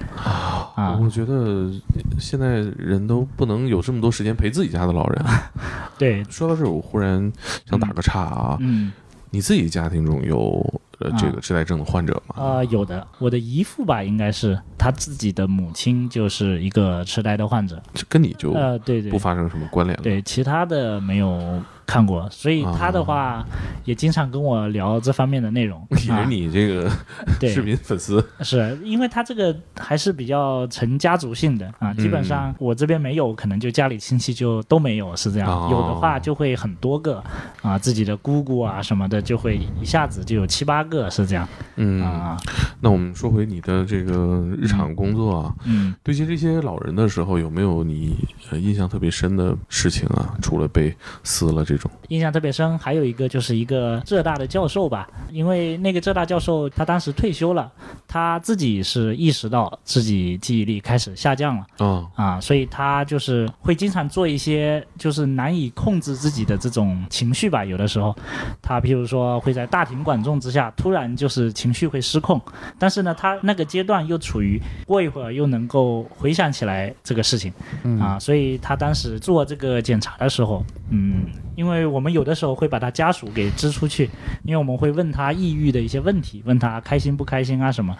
[0.76, 0.98] 啊。
[1.02, 1.72] 我觉得
[2.20, 5.26] 现在人都不能有这么多时间陪自己家的老人。
[5.98, 7.32] 对，说到这儿，我忽然
[7.66, 8.92] 想打个岔啊，嗯。
[9.32, 10.64] 你自己家庭中有
[11.00, 12.42] 呃啊这个痴呆症的患者吗？
[12.42, 19.12] 啊、有的，我的姨父吧，应该是他自己的母亲就是一个痴呆的患者，这跟你就呃，对对。
[19.12, 20.04] 不发生什么关联了。
[20.04, 23.46] 对，其他的没有看过，所以他的话
[23.84, 25.86] 也经常跟我聊这方面的内容。
[25.92, 26.26] 也是啊。
[26.28, 26.92] 你这个
[27.40, 27.50] 对。
[27.50, 28.24] 视频粉丝。
[28.42, 35.50] 是因为他这个还是比较成家族性的啊，基本上我这边没有，可能就家里亲戚就都没有，是这样。
[35.50, 37.24] 哦有的话就会很多个
[37.62, 41.48] 啊，自己的姑姑啊什么的，就会一下子就有七八个，是这样。
[41.76, 42.38] 嗯，啊。
[42.82, 48.16] 那我们说回你的这个日常工作啊，嗯，对接这些老人的时候，有没有你
[48.52, 50.36] 呃印象特别深的事情啊？
[50.42, 51.92] 除了被撕了这这种？
[52.08, 52.78] 印象特别深。
[52.78, 57.72] 还有一个就是一个浙大的教授吧，因为那个浙大教授他当时退休了，
[58.08, 67.66] 他自己是意识到自己记忆力开始下降了啊啊，所以他就是会经常做一些就是难以控制自己的这种情绪吧。
[67.66, 68.16] 有的时候，
[68.62, 72.40] 他譬如说会在大庭广众之下突然就是情绪会失控，
[72.78, 77.52] 但是呢，他那个阶段又处于过一会儿又能够回想起来这个事情
[78.00, 84.10] 啊，所以他当时做这个检查的时候，嗯，因为我们有的时候会把他家属给支出去，
[84.44, 87.96] 因为我们会问他抑郁的一些问题，问他开心不开心啊什么，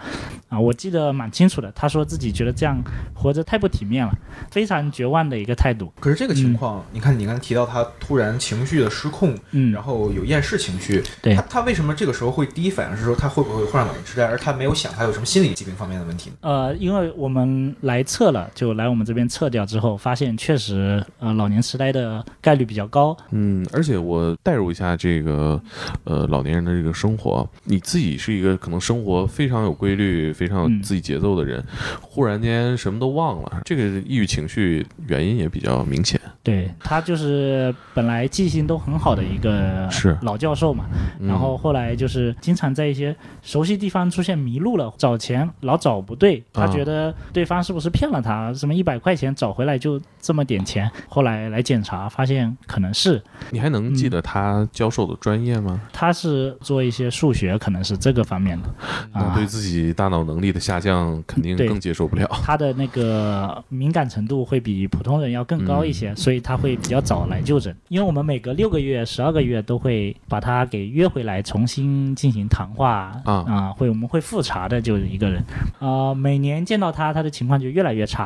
[0.48, 1.72] 啊，我记得蛮清楚的。
[1.72, 2.82] 他说自己觉得这样
[3.14, 4.12] 活着太不体面了，
[4.50, 5.92] 非常绝望的一个态度。
[6.00, 16.36] 可是这个情况，你看你刚才提到他突然情绪的失控，嗯然后有厌世情绪，对他他为什么这个时候会第一反应是说他会不会患上老年痴呆，而他没有想他有什么心理疾病方面的问题呢？
[16.40, 23.16] 呃，因为我们来测了，就来我们这边测掉之后，发现确实，呃，老年痴呆的概率比较高。
[23.30, 25.60] 嗯，而且我代入一下这个，
[26.04, 30.82] 呃，老年人的这个生活，你自己是一个可能生活非常有规律、非常有嗯。
[30.82, 31.64] 自己节奏的人，
[32.00, 36.20] 忽然间什么都忘了，这个抑郁情绪原因也比较明显。
[36.42, 40.16] 对他就是本来记性都很好的一个是。
[40.22, 40.86] 老教授嘛，
[41.18, 41.26] 嗯。
[41.26, 46.66] 然后后来就是经常在一些熟悉地方出现迷路了，找钱老找不对，他啊。
[46.68, 55.80] 觉得对方是不是骗了他，什么一百块钱找回来就这么点钱，后来来检查发现可能是你还能记得他教授的专业吗？
[55.92, 58.68] 他是做一些数学，可能是这个方面的
[59.12, 59.46] 啊那对。
[59.46, 62.28] 自己大脑能力的下降肯定更接受不了。
[62.42, 67.74] 他的那个敏感程度会比普通人要更高一些，所以他会比较早来就诊。
[67.88, 75.42] 因为我们每隔六个月、十二个月都会把他给约回来重新进行谈话啊会我们会复查的，就是一个人
[75.78, 78.24] 啊、每年见到他，他的情况就越来越差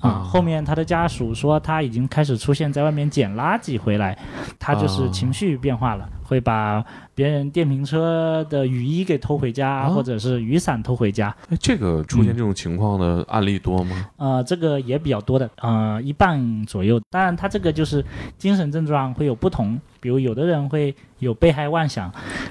[0.00, 4.18] 啊、啊后面他的家属说他已经开始出现在外面捡垃圾回来，
[4.62, 6.84] 他就是啊情绪变化了，会把
[7.16, 11.34] 别人电瓶车的雨衣给偷回家，啊或者是雨伞偷回家。
[11.50, 14.08] 哎，这个出现这种情况的案例多吗？
[14.18, 17.00] 呃，这个也比较多的，呃，一半左右。
[17.10, 18.04] 当然，他这个就是
[18.38, 22.08] 精神症状会有不同，比如有的人会有被害妄想，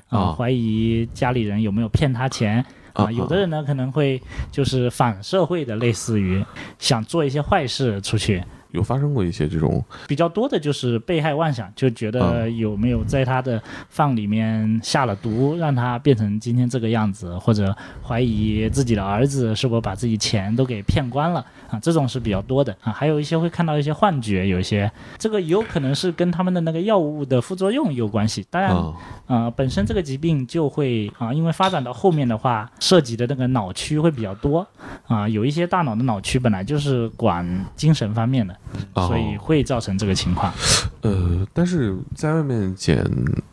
[0.10, 2.58] 啊、啊怀疑家里人有没有骗他钱。
[2.94, 4.22] 啊、啊有的人呢可能会
[4.52, 6.44] 就是反社会的，类似于
[6.78, 8.44] 想做一些坏事出去。
[8.72, 9.84] 有发生过一些这种。
[10.08, 22.92] 比较多的就是被害妄想，就觉啊得有没有在他的饭里面下了毒，让他变成今天这个样子，或者怀疑自己的儿子是否把自己钱都给骗光了啊，这种是比较多的啊。
[22.92, 28.46] 还有一些会看到一些幻觉，有一些这个有可能是跟他们的那个药物的副作用有关系。
[28.50, 28.94] 当然，啊
[29.26, 34.68] 呃，本身这个疾病就会啊、因为发展到后面的话，涉及的那个脑区会比较多
[35.08, 38.56] 啊、有一些大脑的脑区本来就是管精神方面的，
[38.94, 40.54] 哦所以会造成这个情况。
[41.02, 43.04] 呃，但是在外面捡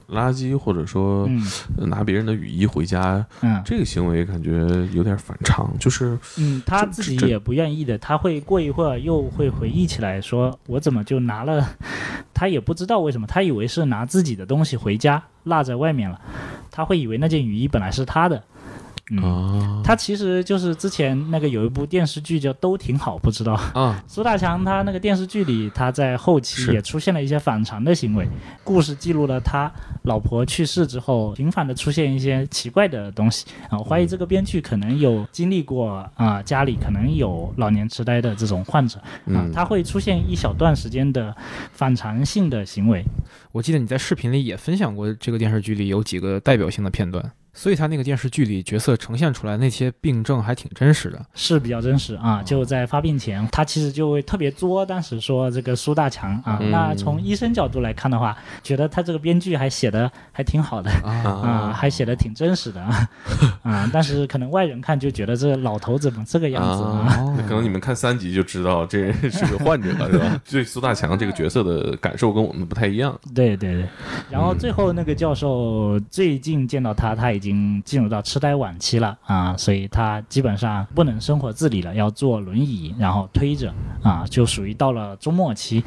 [0.08, 1.28] 垃圾或者说
[1.76, 3.60] 拿别人的雨衣回家，嗯。
[3.64, 4.50] 这个行为感觉
[4.92, 11.68] 有点反常，就是嗯，他自己也不愿意的，他会过一会儿又会回忆起来，说我怎么就拿了，
[12.32, 16.20] 他也不知道为什么，他以为是拿自己的东西回家落在外面了，
[16.70, 18.42] 他会以为那件雨衣本来是他的。
[19.10, 23.54] 嗯，啊他其实就是之前那个有一部电视剧叫《都挺好》，不知道。
[23.74, 24.02] 啊。
[24.06, 28.28] 苏大强他那个电视剧里，他在后期也出现了一些反常的行为。
[28.62, 33.46] 故事记录了他老婆去世之后，频繁的出现一些奇怪的东西。
[33.70, 33.78] 啊。
[33.78, 38.98] 我怀疑这个编剧可能有经历过啊，家里可能有老年痴呆的这种患者。
[38.98, 41.34] 啊嗯，他会出现一小段时间的
[41.72, 43.04] 反常性的行为。
[43.52, 51.20] 我记得你在视频里也分享过这个电视剧里有几个代表性的片段，所以他那个电视剧里角色呈现出来那些病症还挺真实的。
[51.34, 63.08] 是比较真实啊，就在发病前，他其实就会特别作，当时说这个苏大强啊，嗯那从医生角度来看的话，觉得他这个编剧还写的还挺好的啊，还写的挺真实的啊，
[63.64, 67.36] 啊，但是可能外人看就觉得这老头怎么这个样子啊？
[67.48, 70.40] 可能你们看三集就知道这人是个患者了，是吧？
[70.48, 73.18] 对苏大强这个角色的感受跟我们不太一样。
[73.34, 73.88] 对对对，
[74.30, 85.82] 然后最后那个教授最近见到他，他已经已经进入到痴呆晚期了啊，所以他基本上不能生活自理了，要坐轮椅，然后推着啊，就属于到了中末期，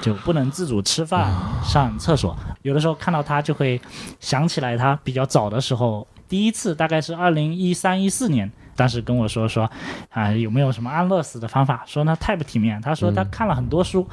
[0.00, 2.36] 就不能自主吃饭、上厕所。
[2.62, 3.80] 有的时候看到他就会
[4.18, 8.50] 想起来他比较早的时候，第一次大概是二零一三一四年。
[8.76, 9.68] 当时跟我说说，
[10.10, 11.82] 啊、有没有什么安乐死的方法？
[11.86, 12.80] 说那太不体面。
[12.80, 14.06] 他说他看了很多书，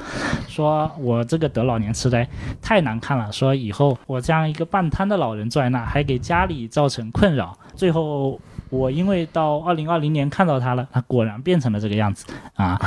[0.48, 2.26] 说我这个得老年痴呆
[2.60, 7.56] 太难看了，说以后我这样一个半瘫的老人坐在那，还给家里造成困扰。
[7.76, 8.40] 最后
[8.74, 12.80] 我因为到二零二零年看到它了，它果然变成了这个样子啊。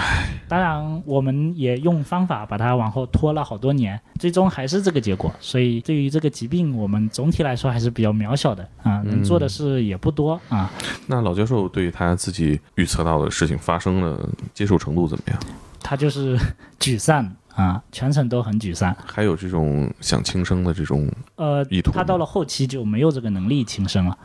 [0.48, 5.34] 当然，我们也用方法把它往后拖了好多年，最终还是这个结果。
[5.40, 10.70] 所以对于这个疾病，我们总体来说还是比较渺小的啊，能做的事也不多啊。
[11.08, 15.40] 那老教授对于他自己预测到的事情发生的接受程度怎么样？
[15.82, 16.38] 他就是
[16.80, 18.96] 沮丧啊，全程都很沮丧。
[19.04, 24.16] 还有这种想轻生的这种呃意图，吗他到了后期就没有这个能力轻生了。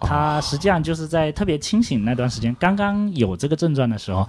[0.00, 4.20] 他实际上就是在特别清醒那段时间，刚刚有这个症状的时候，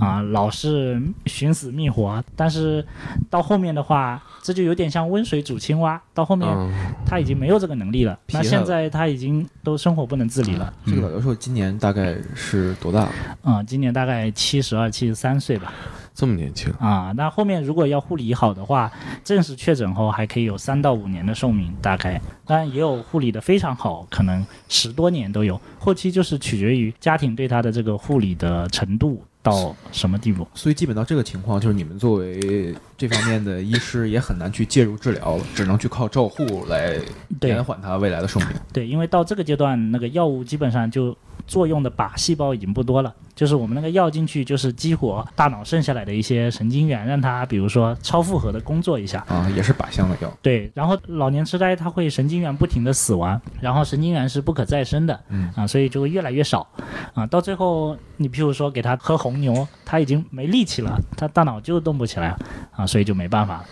[0.00, 2.22] 啊，老是寻死觅活。
[2.36, 2.86] 但是
[3.28, 6.00] 到后面的话，这就有点像温水煮青蛙。
[6.14, 6.72] 到后面嗯
[7.04, 8.16] 他已经没有这个能力了。
[8.28, 10.72] 那现在他已经都生活不能自理了。
[10.86, 13.12] 这个老教授今年大概是多大了？
[13.42, 15.72] 啊、今年大概七十二、七十三岁吧。
[16.16, 18.90] 这么年轻，啊，那后面如果要护理好的话，
[19.22, 22.18] 正式确诊后还可以有三到五年的寿命，大概。
[22.46, 25.60] 当然也有护理的非常好，可能十多年都有。
[25.78, 30.48] 后期就是取决于家庭对他的这个护理的程度到什么地步。
[30.54, 36.98] 所以基本到这个情况，就是你们作为这方面的医师也很难去介入治疗了，只能去靠照护来
[37.42, 38.48] 延缓他未来的寿命。
[38.72, 41.14] 对，因为到这个阶段，那个药物基本上就
[41.46, 49.24] 作用的靶细胞已经不多了，就是我们那个药进去就是激活大脑剩下来的一些神经元，让它比如说超负荷的工作一下。
[49.28, 50.32] 啊，也是靶向的药。
[50.40, 56.66] 对，然后老年痴呆它会神经元不停的死亡，然后神经元是不可再生的，嗯啊，所以就会越来越少，
[57.14, 62.34] 啊，到最后你譬如说给他喝红牛，他已经没力气了，他大脑就动不起来，
[62.72, 63.64] 啊，所以就没办法了，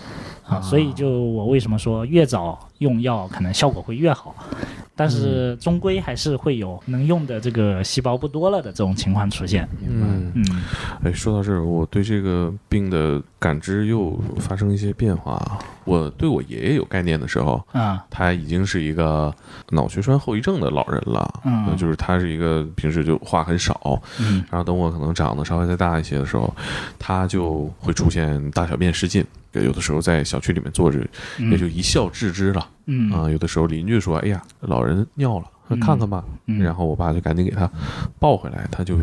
[0.47, 4.35] 啊，所以就我为什么说越早用药可能效果会越好，
[4.95, 10.45] 但是终归还是会有能用的这个细胞不多了的这种情况出现，嗯，嗯。
[11.03, 15.59] 哎，说到这儿，我对这个病的感知又发生一些变化啊。
[15.85, 19.35] 我对我爷爷有概念的时候，啊他已经是一个
[19.71, 21.67] 脑血栓后遗症的老人了，嗯。
[21.67, 24.45] 呃就是他是一个平时就话很少，嗯。
[24.51, 26.55] 然后等我可能长得稍微再大一些的时候，
[26.99, 29.25] 他就会出现大小便失禁，
[29.63, 30.99] 有的时候在小区里面坐着，
[31.51, 33.31] 也就一笑置之了嗯啊。
[33.31, 35.47] 有的时候邻居说：“哎呀，老人尿了。”
[35.81, 37.71] 看看吧，嗯然后我爸就赶紧给他
[38.19, 38.97] 抱回来，他就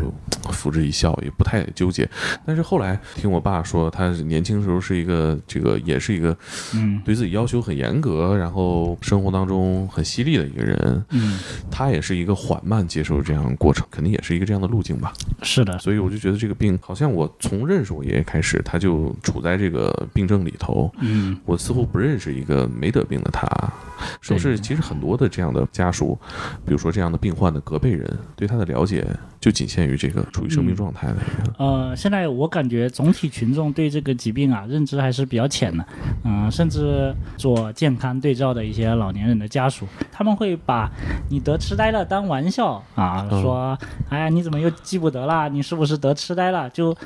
[0.50, 2.08] 付之一笑，也不太纠结。
[2.46, 6.36] 但是后来听我爸说，他年轻时候是一个这个，也是一个
[6.74, 11.04] 嗯对自己要求很严格，然后生活当中很犀利的一个人。
[11.10, 11.38] 嗯，
[11.70, 15.12] 他也是一个缓慢接受这样的过程，肯定也是一个这样的路径吧。
[15.42, 20.90] 是的，所以我就觉得这个病，好像我从认识我爷爷开始，他就处在这个病症里头。
[21.00, 23.46] 嗯我似乎不认识一个没得病的他，
[24.20, 24.58] 是不是？
[24.58, 26.18] 其实很多的这样的家属，
[26.64, 29.06] 比如说这样的病患的隔辈人，对他的了解
[29.40, 31.16] 就仅限于这个处于生命状态的
[31.58, 31.90] 嗯。
[31.90, 35.84] 呃，现在我感觉总体群众对这个疾病啊认知还是比较浅的，
[36.24, 40.90] 嗯、甚至做健康对照的一些老年人的家属，他们会把
[41.28, 43.78] 你得痴呆了当玩笑啊，嗯说，
[44.08, 45.48] 哎呀，你怎么又记不得啦？
[45.48, 46.68] 你是不是得痴呆了？
[46.70, 46.96] 就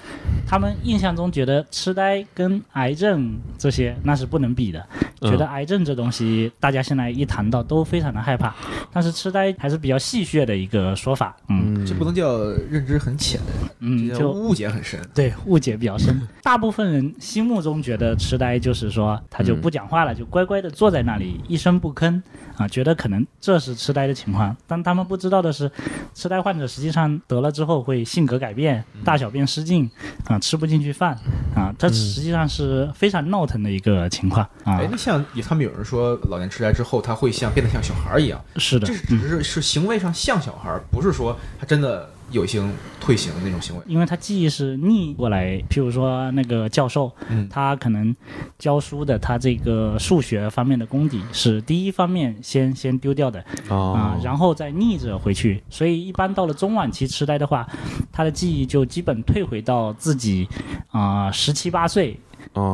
[0.47, 4.87] 他们印象中觉得痴呆跟癌症这些那是不能比的，
[5.21, 8.55] 嗯觉得癌症这东西大家现在一谈到都非常的害怕，
[8.93, 12.39] 但是痴呆还是比较戏谑的一个说法，嗯这不能叫
[12.71, 13.41] 认知很浅，
[13.81, 15.01] 嗯，就误解很深。
[15.13, 16.17] 对，误解比较深。
[16.45, 22.23] 大部分人心目中觉得痴呆就是说他就不讲话了，就乖乖的坐在那里一声不吭
[22.57, 24.57] 啊，觉得可能这是痴呆的情况。
[24.69, 25.69] 但他们不知道的是，
[26.15, 29.91] 痴呆患者实际上得了之后会性格改变，大小便失禁
[30.27, 31.19] 啊，吃不进去饭
[31.55, 34.89] 啊，这实际上是非常闹腾的一个情况啊哎，。
[34.91, 42.71] 那像他们有人说老年痴呆之后，他会像变得像小孩一样，是的这，只是是行为上像小孩儿，不是说他真的有形
[43.01, 43.83] 退行的那种行为。
[43.87, 48.15] 因为他记忆是逆过来，譬如说那个教授，嗯他可能
[48.59, 57.67] 教书的，他这个数学方面的功底是第一方面先先丢掉的啊、哦，然后再逆着回去，所以一般到了中晚期痴呆的话，
[58.13, 60.49] 他的记忆就基本退回到自己
[60.91, 62.26] 啊十七八岁哦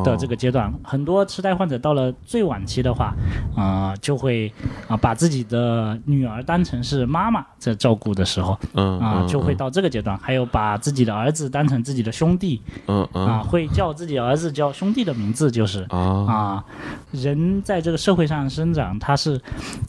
[0.03, 3.13] 的这个阶段，很多痴呆患者到了最晚期的话，
[3.55, 4.51] 啊、就会
[4.87, 13.25] 啊、把自己的女儿当成是妈妈在照顾的时候嗯啊、嗯就会到这个阶段，还有把自己的儿子当成自己的兄弟嗯嗯。
[13.25, 16.65] 啊、会叫自己儿子叫兄弟的名字，就是啊啊，
[17.11, 19.39] 人在这个社会上生长，他是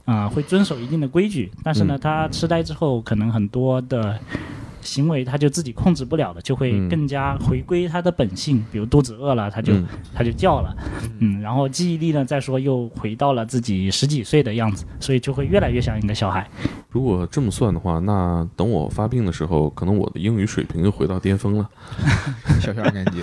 [0.05, 2.01] 啊、会遵守一定的规矩，但是呢，嗯。
[2.01, 4.19] 他痴呆之后，可能很多的。
[4.85, 10.77] 行为他就自己控制不了了，就会嗯更加回归他的本性，比如肚子饿了，他就、嗯他就叫了，
[11.19, 16.49] 嗯，然后记忆力呢，再说又回到了自己十几岁的样子，所以就会越来越像一个小孩。
[16.91, 21.69] 如果这么算的话，那等我发病的时候，可能我的英语水平又回到巅峰了。
[22.61, 23.21] 小学二年级，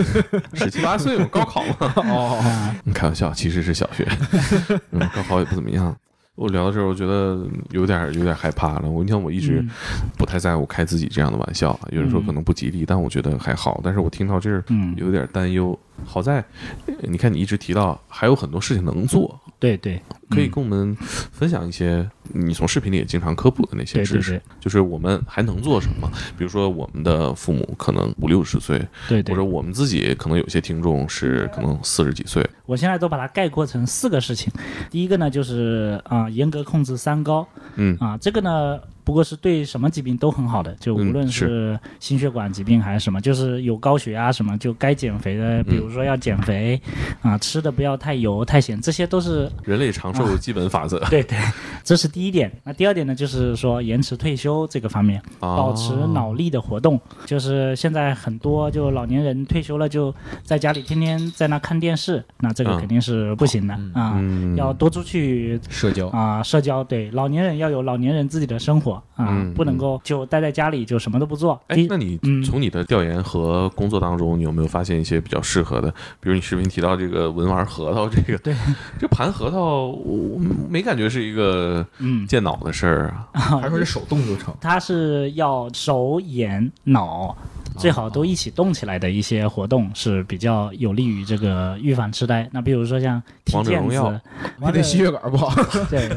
[0.54, 1.92] 十七八岁，我高考嘛。
[1.96, 2.42] 哦，
[2.84, 4.08] 你，开玩笑，其实是小学，
[4.92, 5.94] 嗯，高考也不怎么样。
[6.36, 8.88] 我聊的时候，我觉得有点有点害怕了。
[8.88, 9.68] 我你看，我一直嗯
[10.16, 13.80] 不太在乎开自己这样的玩笑啊，有人说可能不吉利，但我觉得还好。
[13.84, 15.78] 但是我听到这儿嗯，有点担忧。
[16.04, 16.44] 好在，
[16.86, 24.30] 呃你看你一直提到还有很多事情能做，对对，可以嗯跟我们分享一些你从视频里也经常科普的那些知识。
[24.32, 26.10] 对对对就是我们还能做什么？
[26.38, 32.44] 比如说，我们的父母可能五六十岁，对对或者，我们自己可能有些听众是可能四十几岁。
[32.64, 34.50] 我现在都把它概括成四个事情。
[34.90, 37.46] 第一个呢，就是啊、严格控制三高
[37.76, 46.80] 嗯啊、这个呢，不过是对什么疾病都很好的，就无论嗯是是心血管疾病还是什么，就是有高血压什么，就该减肥的，比嗯如说要减肥
[47.22, 51.38] 啊、吃的不要太油太咸，这些都是人类长寿基本法则， 对对，
[51.84, 52.50] 这是第一点。
[52.64, 57.00] 那第二点呢，就是说延迟退休这个方面，保持哦脑力的活动。
[57.26, 64.12] 就是现在很多就老年人退休了，就在家里天天在那看电视，那这个嗯肯定是不行的嗯啊。
[64.16, 66.82] 嗯，要多出去社交啊、社交。
[66.84, 71.60] 对，老年人要有老年人自己的生活啊，嗯不能够就待在家里就什么都不做。
[71.68, 75.90] 第，哎那你嗯从你的调研和工作当中，你有没有发现一些比较适合的？
[76.20, 78.54] 比如你视频提到这个文玩核桃，这个对，
[78.98, 83.26] 这盘核桃，我没感觉是一个嗯，健脑的事儿啊。
[83.60, 84.54] 还是说是手动就成？
[84.60, 87.36] 它是要手眼脑。
[87.80, 92.48] 最好都一起动起来的一些活动是比较有利于这个预防痴呆。
[92.52, 94.20] 那比如说像踢毽子，
[94.58, 95.50] 你得心血管不好。
[95.88, 96.08] 对，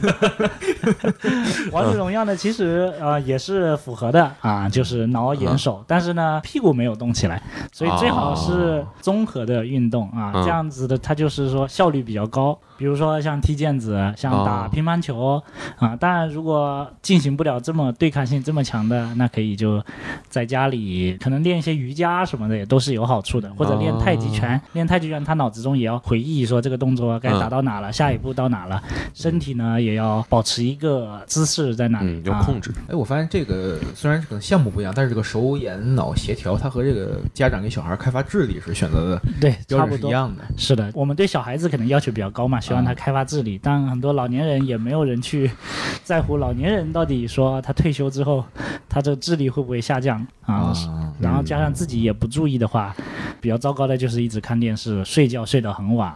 [1.72, 7.42] 王者荣耀呢，其实呃也是符合的啊，就是挠眼手，但是呢屁股没有动起来，
[7.72, 9.64] 所以最好是综合的。
[9.64, 12.60] 运动啊，嗯这样子的它就是说效率比较高。
[12.76, 15.42] 比如说像踢毽子，像打哦乒乓球
[15.78, 19.82] 啊，当然如果进行不了这么对抗性这么强的，那可以就
[20.28, 28.82] 在家里可能练一些瑜伽什么的，也都是有好处的，或者练太极拳，练太极拳他脑子中也要回忆说这个动作该打到哪了，下一步到哪了，
[29.14, 32.72] 身体呢也要保持一个姿势在哪里，嗯，要啊控制。
[32.88, 40.10] 哎，我发现这个虽然可能项目不一样，但是这个手眼脑协调，它和这个家长给小孩开发智力是选择的对，差不多。
[40.10, 40.44] 一样的。
[40.58, 45.50] 是的，我们对小孩子可能要求比较高嘛，希望他开发智力，但很多老年人也没有人去
[46.04, 48.44] 在乎老年人到底说他退休之后，
[48.88, 50.54] 他这智力会不会下降啊？
[50.54, 52.96] 啊，然后加上自己也不注意的话，
[53.42, 56.14] 比较糟糕的就是一直看电视，睡觉睡得很晚，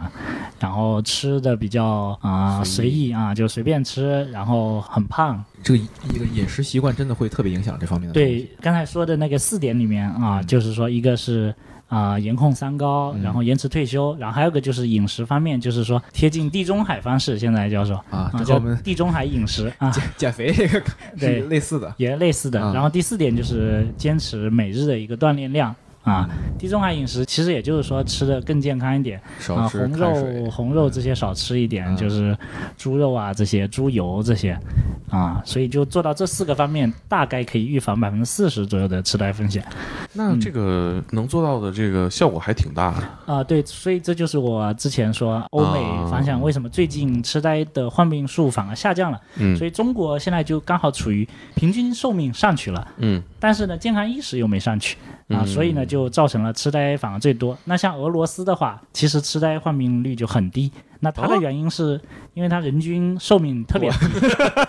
[0.60, 5.44] 然后吃的比较啊、随意啊，就随便吃，然后很胖。
[5.64, 8.14] 这个一个饮食习惯真的会特别影响这方面的。
[8.14, 11.54] 对，刚才说的那个四点里面啊，就是说一个是。
[11.88, 20.82] 啊、严控三高，然后延迟退休，然后还有个就是饮食方面，就是说贴近地中海方式，现在叫做啊，啊，叫地中海饮食 啊，减减肥这个
[21.18, 21.94] 对 类似的。
[21.98, 22.60] 也类似的。
[22.62, 25.74] 嗯然后第四点就是坚持每日的一个锻炼量
[26.08, 26.28] 啊。
[26.32, 26.58] 嗯。
[26.58, 29.22] 地中海饮食其实也就是说吃的更健康一点。
[29.50, 31.96] 啊，红肉、红肉这些少吃一点，嗯。
[31.96, 32.36] 就是
[32.78, 34.58] 猪肉啊这些、猪油这些
[35.10, 39.64] 啊，所以就做到这四个方面，大概可以预防百分之四十左右的痴呆风险。
[40.14, 43.34] 那这个能做到的这个效果还挺大的。
[43.34, 43.44] 啊。
[43.44, 46.06] 对，所以这就是我之前说欧美啊。
[46.08, 49.56] 方向为什么最近痴呆的患病数反而下降了，嗯。
[49.58, 52.88] 所以中国现在就刚好处于平均寿命上去了。
[52.98, 54.98] 嗯但是呢，健康意识又没上去
[55.30, 57.58] 啊，嗯所以呢，就造成了痴呆反而最多。
[57.66, 60.72] 那像俄罗斯的话，其实痴呆患病率就很低。
[61.00, 62.00] 那它的哦原因是
[62.34, 64.28] 因为它人均寿命特别低，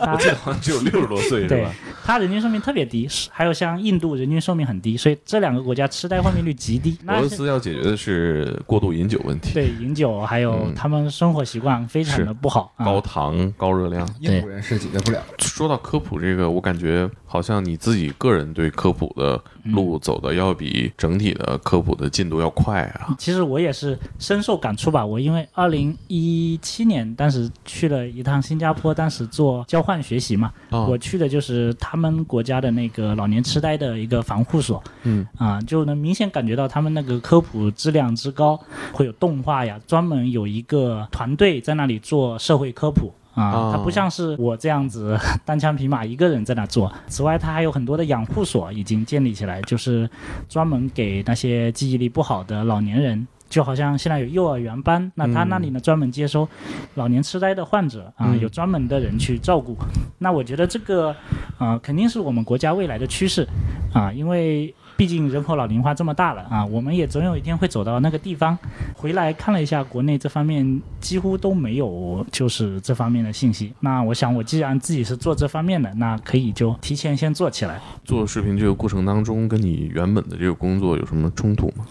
[0.00, 1.72] 啊我记得好像只有六十多岁是对吧？
[2.04, 6.96] 它人均寿命特别低，是还有像印度人均寿命很低，所以这两个国家痴呆患病率极低。
[7.06, 12.84] 俄罗斯要解决的是过度饮酒问题，对饮酒还有嗯他们生活习惯非常的不好啊。
[12.84, 14.08] 高糖、高热量。
[14.20, 15.22] 印度人是解决不了。
[15.38, 23.14] 说到科普这个，我感觉好像你自己个人对科普的路走的要比整体的科普的进度要快啊。
[23.18, 25.04] 其实我也是深受感触吧。
[25.04, 30.86] 我因为二零一七年当时去了一趟新加坡，当时做交换学习嘛，哦。
[30.88, 35.26] 我去的就是他们国家的那个老年痴呆的一个防护所，嗯。
[35.36, 38.58] 啊，就能明显感觉到他们那个科普质量之高，
[38.92, 43.12] 会有动画呀，专门有一个团队在那里做社会科普。
[43.34, 46.92] 啊哦，它不像是我这样子 单枪匹马一个人在那做。
[47.06, 50.08] 此外，它还有很多的养护所已经建立起来，就是
[50.48, 53.26] 专门给那些记忆力不好的老年人。
[53.48, 56.48] 就好像现在有幼儿园班，那他那里呢专门接收
[56.94, 59.76] 老年痴呆的患者啊，嗯有专门的人去照顾。
[60.18, 61.12] 那我觉得这个
[61.58, 63.44] 啊、肯定是我们国家未来的趋势
[63.92, 68.58] 啊，因为毕竟人口老龄化这么大了啊，我们也总有一天会走到那个地方。
[68.94, 73.72] 回来看了一下国内这方面几乎都没有就是这方面的信息。
[73.80, 77.80] 那我想，我既然自己是做这方面的，那可以就提前先做起来。
[78.04, 81.86] 做视频这个过程当中，跟你原本的这个工作有什么冲突吗？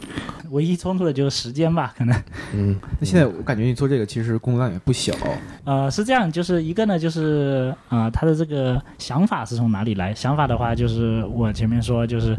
[0.51, 2.15] 唯一冲突的就是时间吧，可能。
[2.53, 5.11] 嗯那现在我感觉你做这个其实工作量也不小，
[5.63, 10.13] 呃，是这样，就是一个呢，就是啊、呃他的这个想法是从哪里来？
[10.13, 12.35] 想法的话，就是我前面说，就是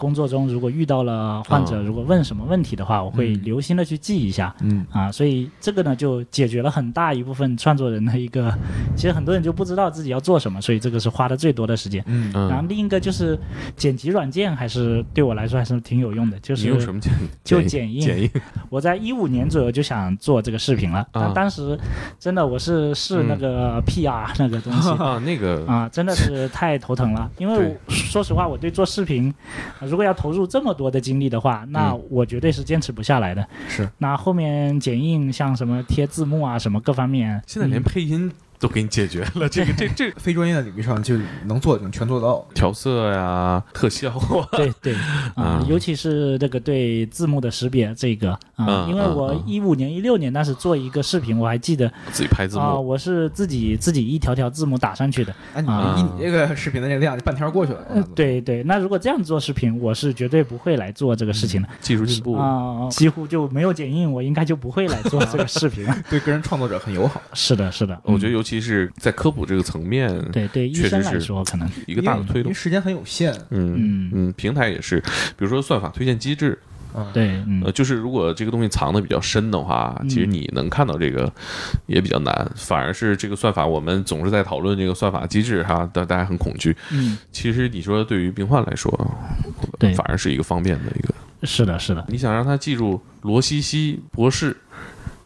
[0.00, 4.54] 工作中如果遇到了患者，嗯如果问什么问题的话，我会嗯留心的去记一下。
[4.62, 8.50] 嗯啊，所以这个呢，就解决了很大一部分创作人的一个，
[8.96, 12.02] 其实很多人就不知道自己要做什么，所以这个是花的最多的时间。
[12.06, 13.38] 嗯然后嗯，另一个就是
[13.76, 17.12] 剪辑软件，还是对我来说还是挺有用的，就你是用什么剪？
[17.44, 18.30] 就剪剪映剪映？
[18.70, 21.78] 我在一五年左右就想做这个视频了，但啊当时
[22.18, 24.88] 真的我是试那个 PR 那个东西。
[25.02, 29.32] 啊，那个啊，真的是太头疼了，因为我说实话，我对做视频，
[29.80, 32.02] 呃如果要投入这么多的精力的话，那嗯。
[32.08, 33.46] 我绝对是坚持不下来的。
[33.68, 37.82] 是，那后面剪映，像什么贴字幕啊，什么各方面，现在连嗯。
[37.82, 38.30] 配音
[38.60, 42.46] 都给你解决了，这个 这这非专业的领域上就能做的能全做到。
[42.54, 55.34] 调色呀、特效啊，对对啊啊，尤其是这个对字幕的识别这个啊，嗯因为我一五年、一六年当时做一个视频，我还记得自己拍字幕啊，幕，我是自己自己一条条字幕打上去的。
[55.54, 57.80] 哎，你啊以你这个视频的这个量，半天过去了。
[57.88, 62.34] 呃对对，那如果这样做视频，我是绝对不会来做这个事情的技术进步。
[62.34, 65.96] 啊，几乎就没有剪映，我应该就不会来做这个视频了。
[66.10, 67.22] 对个人创作者很友好。
[67.32, 72.54] 是的，是的，嗯我觉得尤其是在科普这个层面，对对医确实生来是说可能一个大的推动因为。
[72.54, 73.30] 时间很有限。
[73.50, 76.58] 嗯嗯嗯，平台也是，比如说算法推荐机制，
[76.94, 81.30] 嗯，对嗯呃，就是如果这个东西藏的比较深的话，嗯其实你能看到这个
[81.86, 86.74] 也比较难，反而是这个算法，我们总是在讨论这个算法机制哈，但大家很恐惧。
[86.90, 88.90] 嗯，其实你说对于病患来说，
[89.78, 91.14] 对反而是一个方便的一个。
[91.42, 94.54] 是的，是的，你想让他记住罗西西博士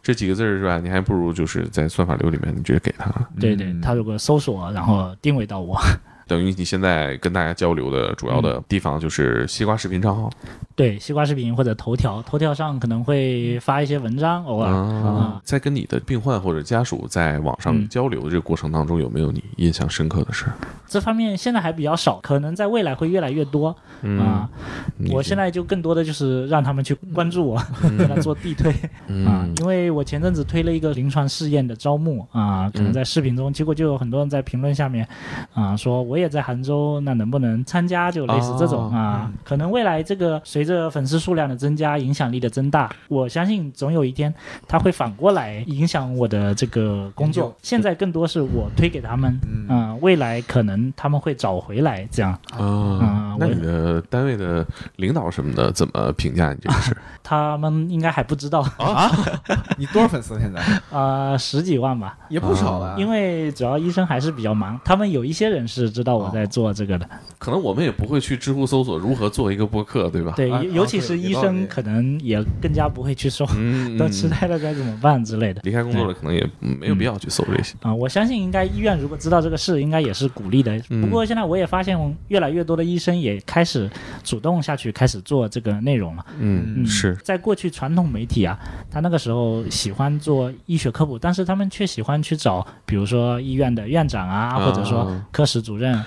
[0.05, 0.79] 这几个字儿是吧？
[0.79, 5.75] 你还不如就是在算法流里面你直接给他，对对嗯，他如果搜索然后定位到我，
[6.27, 10.29] 等于你现在跟大家交流的主要的地方就是西瓜视频账号
[10.75, 14.71] 对西瓜视频或者头条，头条上可能会发一些文章，偶尔。
[14.71, 15.41] 啊。
[15.43, 20.53] 在跟你的病患或者家属在网上嗯交流的这个过程当中，有没有你印象深刻的事儿？
[20.87, 24.49] 这方面现在还比较少，可能在未来会越来越多嗯啊。
[25.11, 27.61] 我现在就更多的就是让他们去关注我，
[27.97, 28.87] 给他做地推啊。
[29.07, 35.07] 嗯，因为我前阵子推了一个临床试验的招募啊，可能在视频中，结果就有很多人在评论下面
[35.53, 38.11] 啊说我也在杭州，那能不能参加？
[38.11, 38.95] 就类似这种哦。
[38.95, 44.33] 啊，可能未来这个随着粉丝数量的增加，影响力的增大，我相信总有一天
[44.67, 47.55] 他会反过来影响我的这个工作。
[47.61, 49.67] 现在更多是我推给他们，嗯。
[49.67, 52.31] 啊，未来可能他们会找回来这样。
[52.51, 54.65] 啊那你的单位的
[54.95, 56.95] 领导什么的怎么评价你这个事？
[57.21, 59.11] 他们应该还不知道啊，
[59.77, 60.61] 你多少粉丝现在？
[60.97, 62.95] 啊，十几万吧，也不少了。
[62.97, 70.33] 因为主要医生还是比较忙，他们有一些人是知道我在做这个的，可能我们也不会去知乎搜索如何做一个播客，对吧？
[70.37, 75.59] 对，啊尤尤其是医生可能也更加不会去搜，嗯，都痴呆了该怎么办之类的。
[75.65, 77.75] 离开工作了，可能也没有必要去搜这些。
[77.81, 80.63] 啊、我相信应该医院如果知道这个事，应该也是鼓励
[81.01, 81.97] 不过现在我也发现，
[82.27, 83.89] 越来越多的医生也开始
[84.23, 86.25] 主动下去，开始做这个内容了。
[86.39, 88.59] 嗯，嗯，是，在过去传统媒体啊，
[88.89, 96.03] 他那个时候喜欢做医学科普，但是他们却喜欢去找，比如说医院的院长啊，或者说啊科室主任，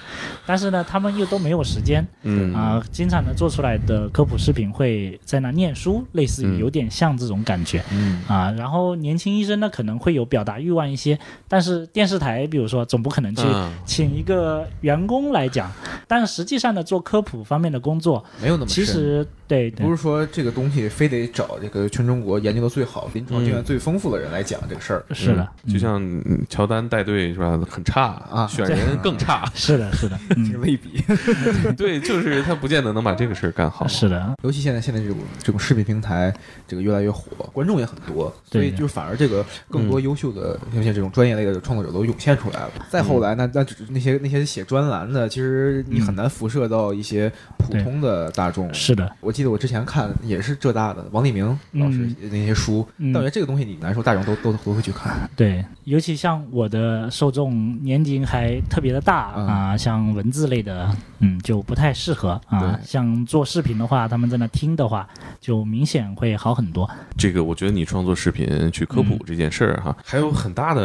[0.46, 2.54] 但是呢，他们又都没有时间嗯。
[2.54, 6.54] 啊、经常的做出来的科普视频会在那念书，类似嗯。
[6.54, 7.82] 于有点像这种感觉。
[7.92, 8.22] 嗯。
[8.26, 14.47] 啊，然后年轻医生呢可能会有表达欲望一些，但是电视台比如说总不可能去嗯请一个
[14.80, 15.70] 员工来讲，
[16.06, 18.84] 但实际上呢做科普方面的工作，没有那么深。
[18.84, 19.84] 其实对对。
[19.84, 25.04] 不是说这个东西非得找这个全中国研究的最好、临床经验最丰富的人来讲这个事儿。
[25.12, 25.72] 是的，嗯。
[25.72, 31.02] 就像嗯乔丹带队是吧，很差啊选人更差， 是的，是的，这个，类比，
[31.76, 33.86] 对，就是他不见得能把这个事儿干好。
[33.88, 36.32] 是的，尤其现在现在这种这种视频平台，
[36.66, 42.70] 这个越来越火，观众也很多，所以就是反而这个更嗯多优秀的像像这种专业类的创作者都涌现出来了。
[42.90, 48.72] 再后来，那那那些那些写专栏的，其实你很难辐射到一些普通的大众。
[48.74, 55.30] 是的，我记得我之前看也是浙大的王立明老师嗯那些书，嗯但我觉得这个东西你难说大众都都都会去看。
[55.36, 62.76] 对，尤其像我的受众年龄还特别的大嗯啊、像文字类的，嗯，就不太适合啊。
[62.82, 65.08] 像做视频的话，他们在那听的话，
[65.40, 66.90] 就明显会好很多。
[67.16, 70.82] 这个我觉得你创作视频去科普嗯这件事儿哈，还有很大的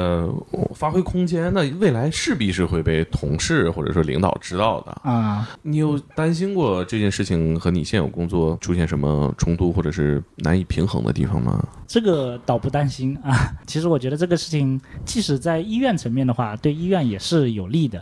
[0.51, 1.51] 哦发挥空间。
[1.51, 4.91] 那未来势必是会被同事或者说领导知道的。
[5.09, 11.63] 啊、你有担心过这件事情和你现有工作出现什么冲突或者是难以平衡的地方吗？
[11.87, 13.51] 这个倒不担心啊。
[13.67, 17.99] 其实我觉得这个事情，即使在医院层面的话，对医院也是有利的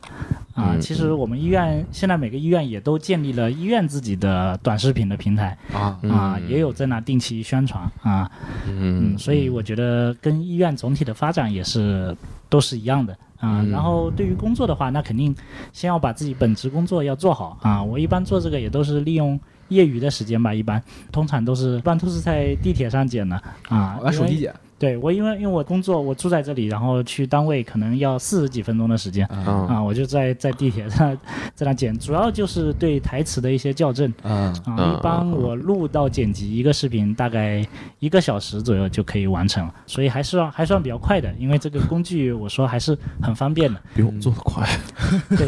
[0.53, 0.73] 啊。
[0.73, 8.29] 嗯其实我们医院现在每个医院也都建立了医院自己的短视频的平台啊，啊，嗯也有在那定期宣传啊。
[8.67, 12.15] 嗯嗯，所以我觉得跟医院总体的发展也是
[12.49, 13.61] 都是一样的啊。
[13.61, 15.35] 嗯然后对于工作的话，那肯定
[15.73, 17.83] 先要把自己本职工作要做好啊。
[17.83, 19.39] 我一般做这个也都是利用
[19.71, 23.35] 业余的时间吧，一般通常都是一般都是在地铁上捡的
[23.67, 23.99] 啊。
[24.03, 29.23] 拿手机剪对我因为因为我工作我住在这里，然后去单位可能要四十几分钟的时间。
[29.27, 31.15] 啊我就在在地铁上
[31.53, 37.63] 在那剪，主要就是对台词的一些校正啊一般我录到剪辑一个视频大概
[37.99, 43.79] 一个小时左右就可以完成了，所以还是还算比较快的，因为这个工具我说还是很方便的。
[43.93, 44.67] 比我们做的快。
[45.37, 45.47] 对，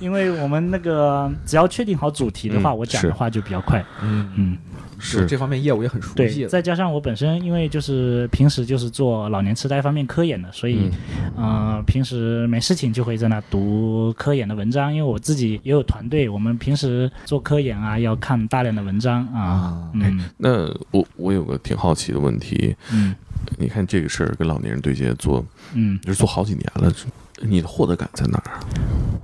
[0.00, 3.84] 因为我们那个只要确定好主题的话，嗯我讲的话就比较快。
[4.02, 4.58] 嗯，嗯，
[4.98, 10.90] 是这方面业务也很熟悉对，再加上我本身因为就是平时就是做老年痴呆方面科研的，所以、
[11.36, 23.14] 呃平时没事情就会在那读科研的文章，因为我自己也有团队，我们平时做科研啊要看大量的文章啊啊，嗯那我我有个挺好奇的问题，嗯
[23.58, 26.92] 你看这个事儿跟老年人对接做，嗯，就是做好几年了，
[27.40, 28.60] 你的获得感在哪儿？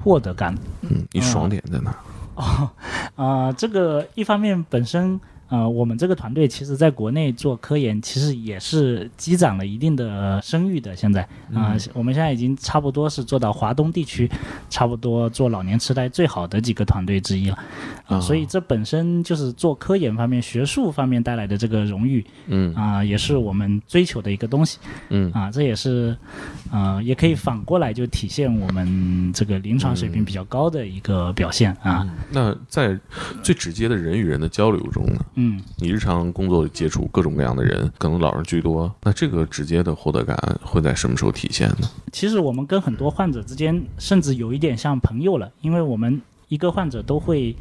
[0.03, 1.97] 获得感嗯，你爽点在哪儿？
[2.37, 2.71] 哦
[3.17, 5.21] 啊、呃，这个一方面本身。
[5.49, 10.95] 呃，我们这个团队其实在国内做科研，其实也是积攒了一定的声誉的。
[10.97, 11.23] 现在
[11.55, 14.31] 啊、嗯我们现在已经差不多是做到华东地区，
[14.69, 17.57] 差不多做老年痴呆最好的几个团队之一了。
[18.07, 24.79] 啊、啊所以这本身就是做科研方面、学术方面带来的这个荣誉嗯啊、也是我们追求的一个东西
[25.11, 26.17] 嗯啊、这也是
[26.73, 32.09] 呃，也可以反过来就体现我们这个临床水平比较高的一个表现啊。
[32.31, 32.99] 那在
[33.43, 41.89] 最直接的人与人的交流中呢，嗯你日常工作接触各种各样的人，可能老人居多，那这个直接的获得感会在什么时候体现呢？
[42.11, 47.55] 其实我们跟很多患者之间，甚至有一点像朋友了，因为我们一个患者都会，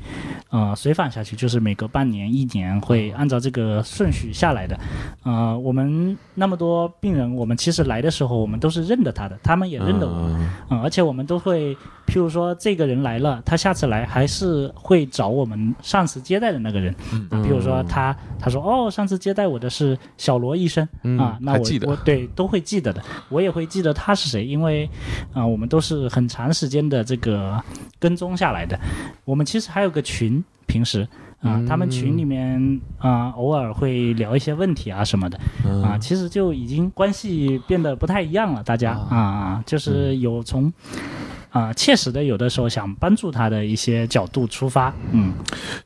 [0.50, 4.80] 呃，随访下去，就是每隔半年、一年会按照这个顺序下来的。
[5.24, 10.14] 呃，我们那么多病人，我们其实来的时候，我们都是认得他的，他们也认得我。
[10.70, 11.74] 嗯，而且我们都会，
[12.06, 16.94] 譬如说这个人来了，他下次来还是会找我们上次接待的那个人。
[17.12, 17.28] 嗯。
[17.32, 21.18] 啊比如说他他说哦，上次接待我的是小罗医生、嗯。
[21.18, 21.90] 啊，那我记得。
[21.90, 24.90] 我对都会记得的，我也会记得他是谁，因为
[25.34, 27.60] 啊、我们都是很长时间的这个
[28.00, 28.75] 跟踪下来的。
[29.24, 31.08] 我们其实还有个群，平时。
[31.42, 35.84] 啊，他们群里面啊、偶尔会聊一些问题啊什么的，嗯。
[35.84, 38.94] 啊，其实就已经关系变得不太一样了，大家。
[38.94, 39.16] 啊。
[39.16, 40.74] 啊，就是有从
[41.52, 45.34] 啊切实的有的时候想帮助他的一些角度出发，嗯，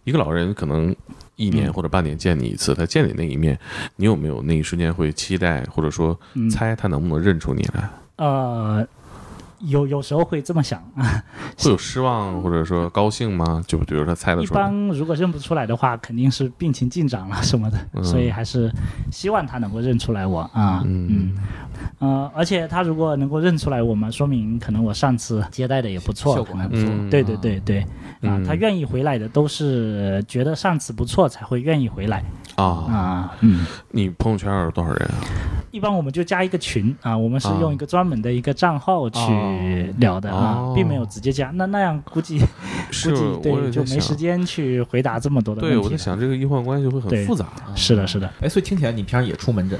[0.05, 0.95] 一个老人可能
[1.35, 1.73] 一年嗯。
[1.73, 3.59] 或者半年见你一次，他见你那一面，
[3.97, 6.49] 你有没有那一瞬间会期待，或者说嗯。
[6.49, 7.89] 猜他能不能认出你来？
[8.15, 8.87] 呃，
[9.59, 11.23] 有有时候会这么想啊，
[11.57, 13.61] 会有失望或者说高兴吗？
[13.67, 18.03] 就比如说猜得一出来般，如果认不出来的话，肯定是病情进展了 什么的，嗯。
[18.03, 18.71] 所以还是
[19.11, 21.07] 希望他能够认出来我啊，嗯。
[21.09, 21.37] 嗯，
[21.99, 26.85] 呃，而且他如果能够认出来我们，说明可能我上次接待的也不错，效果还不错。
[26.89, 27.09] 嗯。
[27.09, 27.87] 对对对对，啊
[28.21, 32.23] 嗯，他愿意回来的都是觉得上次不错才会愿意回来
[32.59, 35.15] 啊，啊，嗯，你朋友圈有多少人啊？
[35.71, 42.41] 一般我们就加一个群啊，我们是啊用一个专门的一个账号去聊的啊哦，并没有直接加，那那样估计
[42.91, 45.95] 是估计对就，没时间去回答这么多的问题对，我在。
[45.99, 47.45] 想这个医患关系会很复杂。
[47.75, 49.77] 是的，是的，哎，所以听起来你平常也出门诊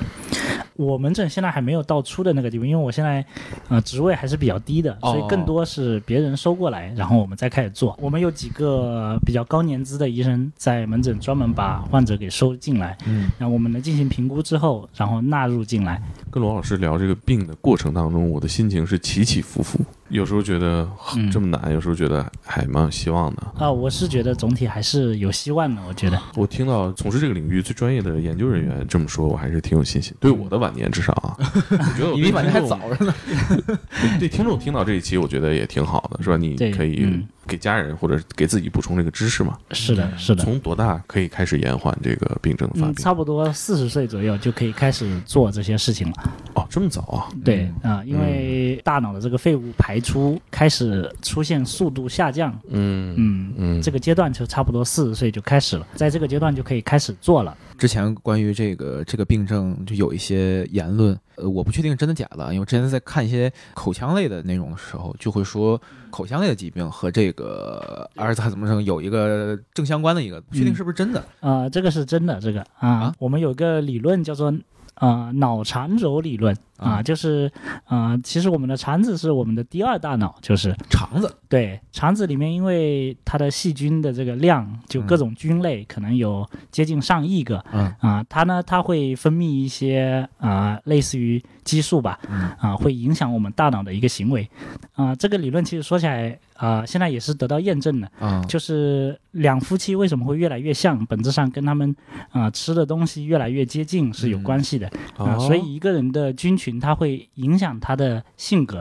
[0.76, 3.26] 我门诊现在还没有到出的那个地步，因为我现在
[3.68, 7.98] 呃职位还是比较低的，哦所以更多是别人收过来，然后我们再开始做。
[8.02, 16.00] 我们有几个比较高年资的医生在门诊专门把患者给收进来，嗯，然后我们来进行评估之后，然后纳入进来。
[16.30, 19.80] 跟罗老师聊这个病的过程当中，我的心情是起起伏伏，
[20.10, 23.44] 有时候觉得嗯这么难，有时候觉得还蛮有希望的。
[23.58, 26.20] 啊，我是觉得总体还是有希望的，我觉得。
[26.36, 30.14] 我听到从事这个领域最专业的研究人员这么说，我还是挺有信心。
[30.20, 31.38] 对我的晚年至少啊，
[31.72, 33.14] 我觉得我你比晚年还早着呢。
[34.20, 36.38] 对听众听到这一期，我觉得也挺好的，是吧？
[36.38, 39.58] 你可以嗯给家人或者给自己补充这个知识嘛。
[39.72, 40.44] 是的，是的。
[40.44, 43.04] 从多大可以开始延缓这个病症的发嗯，病？
[43.04, 46.14] 差不多四十岁左右就可以开始做这些事情了。
[46.54, 47.28] 哦，这么早啊？
[47.44, 57.56] 对啊、因为大脑的这个废物排出开始出现速度下降，嗯嗯，嗯，这个阶段就差不多四十岁就开始了，在这个阶段就可以开始做了。
[57.78, 71.24] 之前关于这个这个病症就有一些言论，呃，我不确定真的假的，因为之前在看一些口腔类的内容的时候，就会说口腔类的疾病和这个阿尔兹海默症有一个正相关的一个，不确定是不是真的。
[71.40, 73.16] 呃，这个是真的，这个啊，啊？
[73.18, 74.54] 我们有个理论叫做
[74.96, 77.52] 呃脑肠轴理论啊，就是
[77.86, 87.94] 啊、呃其实我们的肠子是我们的第二大脑，就是肠子，对肠子里面，因为它的细菌的这个量，就各种菌类可能有接近上亿个，嗯。
[88.00, 92.50] 啊，它呢它会分泌一些啊、类似于激素吧，嗯。
[92.60, 94.50] 啊，会影响我们大脑的一个行为，
[94.94, 101.96] 啊，这个理论其实说起来啊、现在也是得到验证的，嗯，就是两夫妻为什么会越来越像，本质上跟他们
[102.32, 108.80] 啊、吃的东西越来越接近是有关系的啊，哦所以一个人的菌群它会影响他的性格，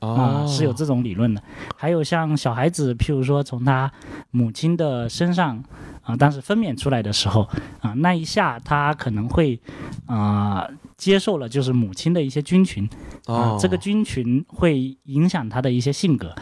[0.00, 1.40] 啊、哦是有这种理论的。
[1.76, 3.92] 还有像小孩子，譬如说从他
[4.32, 5.62] 母亲的身上
[6.02, 7.48] 啊、当时分娩出来的时候
[7.80, 9.60] 啊、那一下他可能会
[10.06, 12.88] 啊、接受了就是母亲的一些菌群
[13.26, 16.34] 啊、哦这个菌群会影响他的一些性格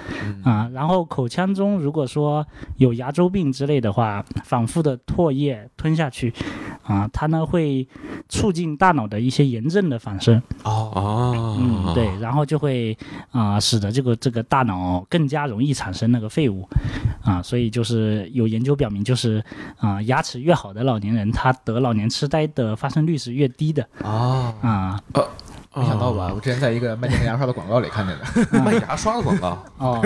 [0.44, 2.46] 啊、然后口腔中如果说
[2.76, 6.32] 有牙周病之类的话，反复的唾液吞下去
[6.84, 7.86] 啊、它呢会
[8.28, 10.36] 促进大脑的一些炎症的反生。
[10.64, 12.96] 哦，哦，嗯，对，然后就会
[13.30, 16.68] 啊、使得这个这个大脑更加容易产生那个废物
[17.22, 19.42] 啊、所以就是有研究表明，就是
[19.78, 23.88] 啊、牙齿越好的老年人，他得老年痴呆的发生率是越低的
[24.62, 25.28] 啊，啊。
[25.74, 26.30] 没想到吧？
[26.34, 28.24] 我之前在一个卖健康牙刷的广告里看见的，
[28.62, 30.00] 卖牙刷的广告， 哦，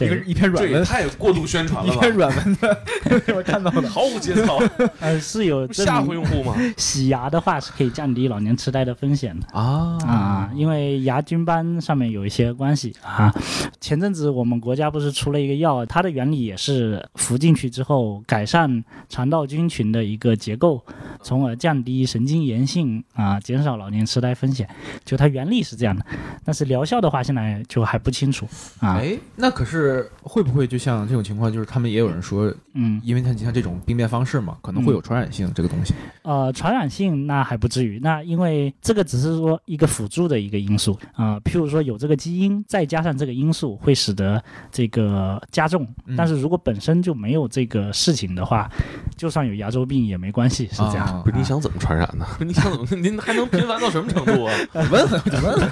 [0.00, 1.96] 一个，一篇软文，太过度宣传了吧？
[1.96, 2.82] 一篇软文的，
[3.34, 3.88] 我看到的。
[3.88, 4.60] 毫无节操，
[5.00, 6.54] 呃，是有证吓唬用户吗？
[6.76, 9.46] 洗牙的话是可以降低老年痴呆的风险的。
[9.52, 13.32] 啊啊，因为牙菌斑上面有一些关系啊。
[13.80, 20.84] 前阵子我们国家不是出了一个药，它的原理也是服进去之后改善肠道菌群的一个结构，
[21.22, 24.68] 从而降低神经炎性啊，减少老年痴呆风险。
[25.04, 26.04] 就它原理是这样的，
[26.44, 28.46] 但是疗效的话现在就还不清楚
[28.80, 28.96] 啊。
[28.96, 35.94] 哎，那可是会不会就像这种情况，就是他们也有人说，嗯，因为像像这种病变方式嘛，可能会有传染性这个东西。
[36.22, 45.86] 呃，传染性那还不至于，那因为这个只是说一个辅助的一个因素啊、譬如说有这个基因，再加上这个因素，会使得这个加重。
[46.06, 48.70] 嗯但是如果本身就没有这个事情的话，
[49.16, 51.06] 就算有牙周病也没关系，是这样。
[51.06, 52.26] 啊不是你想怎么传染呢？
[52.40, 53.02] 你想怎么？
[53.02, 54.54] 您还能频繁到什么程度啊？
[54.74, 55.62] 我问问，我就问问。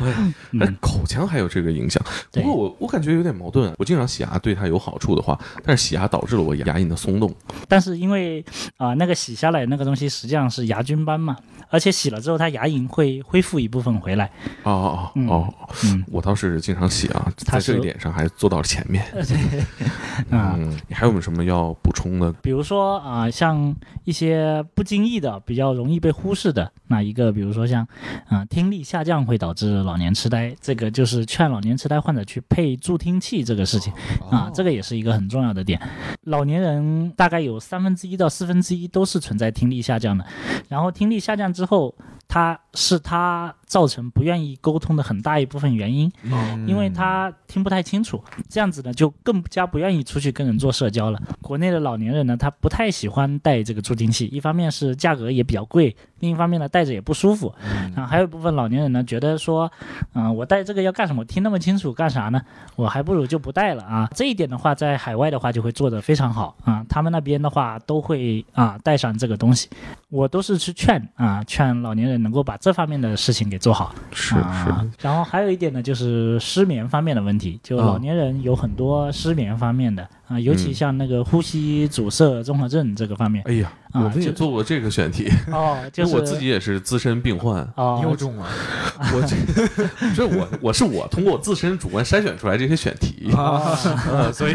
[0.00, 2.02] 哎，嗯，口腔还有这个影响。
[2.32, 3.72] 不过我我感觉有点矛盾。
[3.78, 7.32] 我经常洗牙对它有好处的话，但是洗牙导致了我牙龈的松动。
[7.68, 8.44] 但是因为
[8.76, 11.36] 啊、那个洗下来那个东西实际上是牙菌斑嘛，
[11.68, 14.26] 而且洗了之后它牙龈会恢复一部分回来。
[14.62, 19.04] 哦哦嗯哦哦，嗯，我倒是经常洗啊，在这一点上还做到了前面。
[20.30, 22.32] 啊、嗯，你还有没有什么要补充的？
[22.42, 23.74] 比如说啊、像
[24.04, 27.86] 一些不经意的、比较容易被忽视的，那一个，比如说像，
[28.30, 33.92] 啊、听力下降会导致老年痴呆，这个就是劝老年痴呆患者去配助听器这个事情
[34.30, 35.80] 啊，这个也是一个很重要的点。
[36.22, 40.24] 老年人大概有三分之一到四分之一都是存在听力下降的，
[40.68, 41.92] 然后听力下降之后，
[42.28, 46.10] 他是他造成不愿意沟通的很大一部分原因。
[46.24, 51.22] 嗯因为他听不太清楚，这样子呢就更加不愿意出去跟人做社交了。
[51.40, 57.54] 国内的老年人呢，他不太喜欢带这个助听器，一方面是价格也比较贵，另一方面呢戴着也不舒服。
[57.94, 59.70] 然后，还有一部分老年人呢觉得说，
[60.14, 61.24] 嗯、我戴这个要干什么？
[61.24, 62.42] 听那么清楚干啥呢？
[62.74, 64.08] 我还不如就不戴了啊。
[64.16, 69.68] 这一点的话，在海外的话就会做得非常好啊，他们那边的话都会啊带上这个东西。
[70.08, 73.94] 我都是去劝啊，劝老年人能够把这方面的事情给做好。
[74.10, 74.84] 是啊。
[75.00, 87.68] 然后还有一点呢，就是失眠方面的问题，就啊老年人有很多失眠方面的啊，尤其嗯像那个呼吸阻塞综合症这个方面哎呀，啊我们也做过这个选题，哦， 就是我自己也是资深病患。
[87.74, 88.48] 哦你，又中啊
[89.12, 93.32] 我这这我我是我通过自身主观筛选出来这些选题。
[93.32, 93.76] 啊！
[94.08, 94.54] 呃，所以，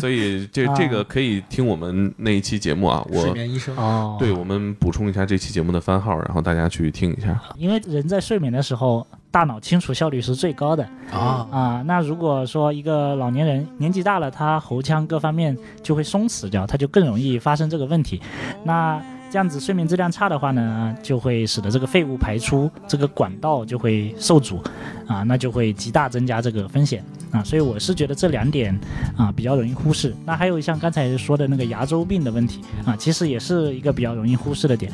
[0.00, 7.40] 所以这这个可以听我们那一期节目啊，我睡我眠医生哦，对我们补充一下这期节目的番号，然后大家去听一下。
[7.56, 11.82] 因为人在睡眠的时候，大脑清除效率是最高的啊啊。
[11.84, 18.22] 那如果说一个老年人年纪大了，他喉腔各方面就会松弛掉，他就更容易发生这个问题。
[18.62, 24.62] 那这样子睡眠质量差的话呢，就会使得这个废物排出这个管道就会受阻，
[25.06, 27.42] 啊，那就会极大增加这个风险啊。
[27.42, 28.78] 所以我是觉得这两点
[29.16, 30.14] 啊比较容易忽视。
[30.24, 34.90] 那还有像刚才说的那个牙周病的问题啊，其实也是一个比较容易忽视的点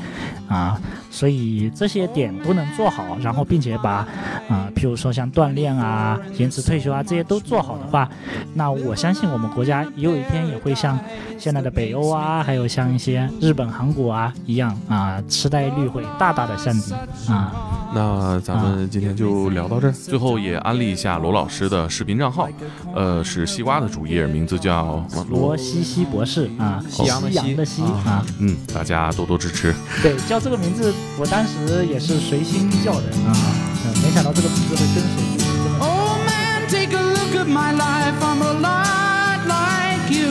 [0.48, 0.80] 啊。
[1.10, 4.06] 所以这些点都能做好，然后并且把
[4.48, 8.08] 啊，譬如说像锻炼啊、延迟退休啊这些都做好的话，
[8.54, 10.98] 那我相信我们国家也有一天也会像
[11.36, 16.92] 现在的北欧啊，还有像一些日本、韩国啊一样啊，痴呆率会大大的降低
[17.28, 17.52] 啊。
[17.92, 19.94] 那咱们今天就聊到这儿。
[20.06, 22.48] 最后也安利一下罗老师的视频账号，
[22.94, 29.74] 呃，是西瓜的主页，名字叫罗西西博士啊，夕阳的夕阳的夕啊啊，嗯，大家多多支持。
[30.02, 33.36] 对，叫这个名字，我当时也是随心叫的啊，
[33.84, 35.02] 嗯没想到这个名字会跟随
[35.36, 35.84] 自己这么久。
[35.84, 38.18] Oh man, take a look at my life.
[38.20, 40.30] I'm a lot like you.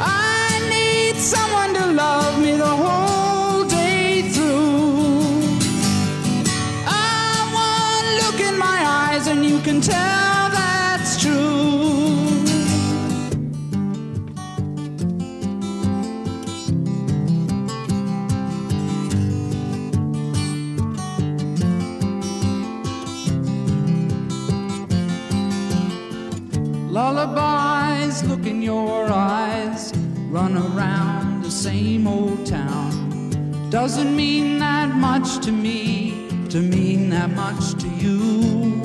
[0.00, 3.07] I need someone to love me the whole
[26.98, 29.92] Lullabies look in your eyes,
[30.30, 32.90] run around the same old town.
[33.70, 38.82] Doesn't mean that much to me, to mean that much to you.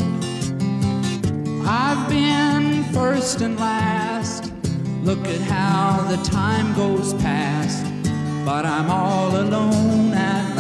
[1.66, 4.54] I've been first and last.
[5.02, 7.84] Look at how the time goes past,
[8.46, 10.53] but I'm all alone at.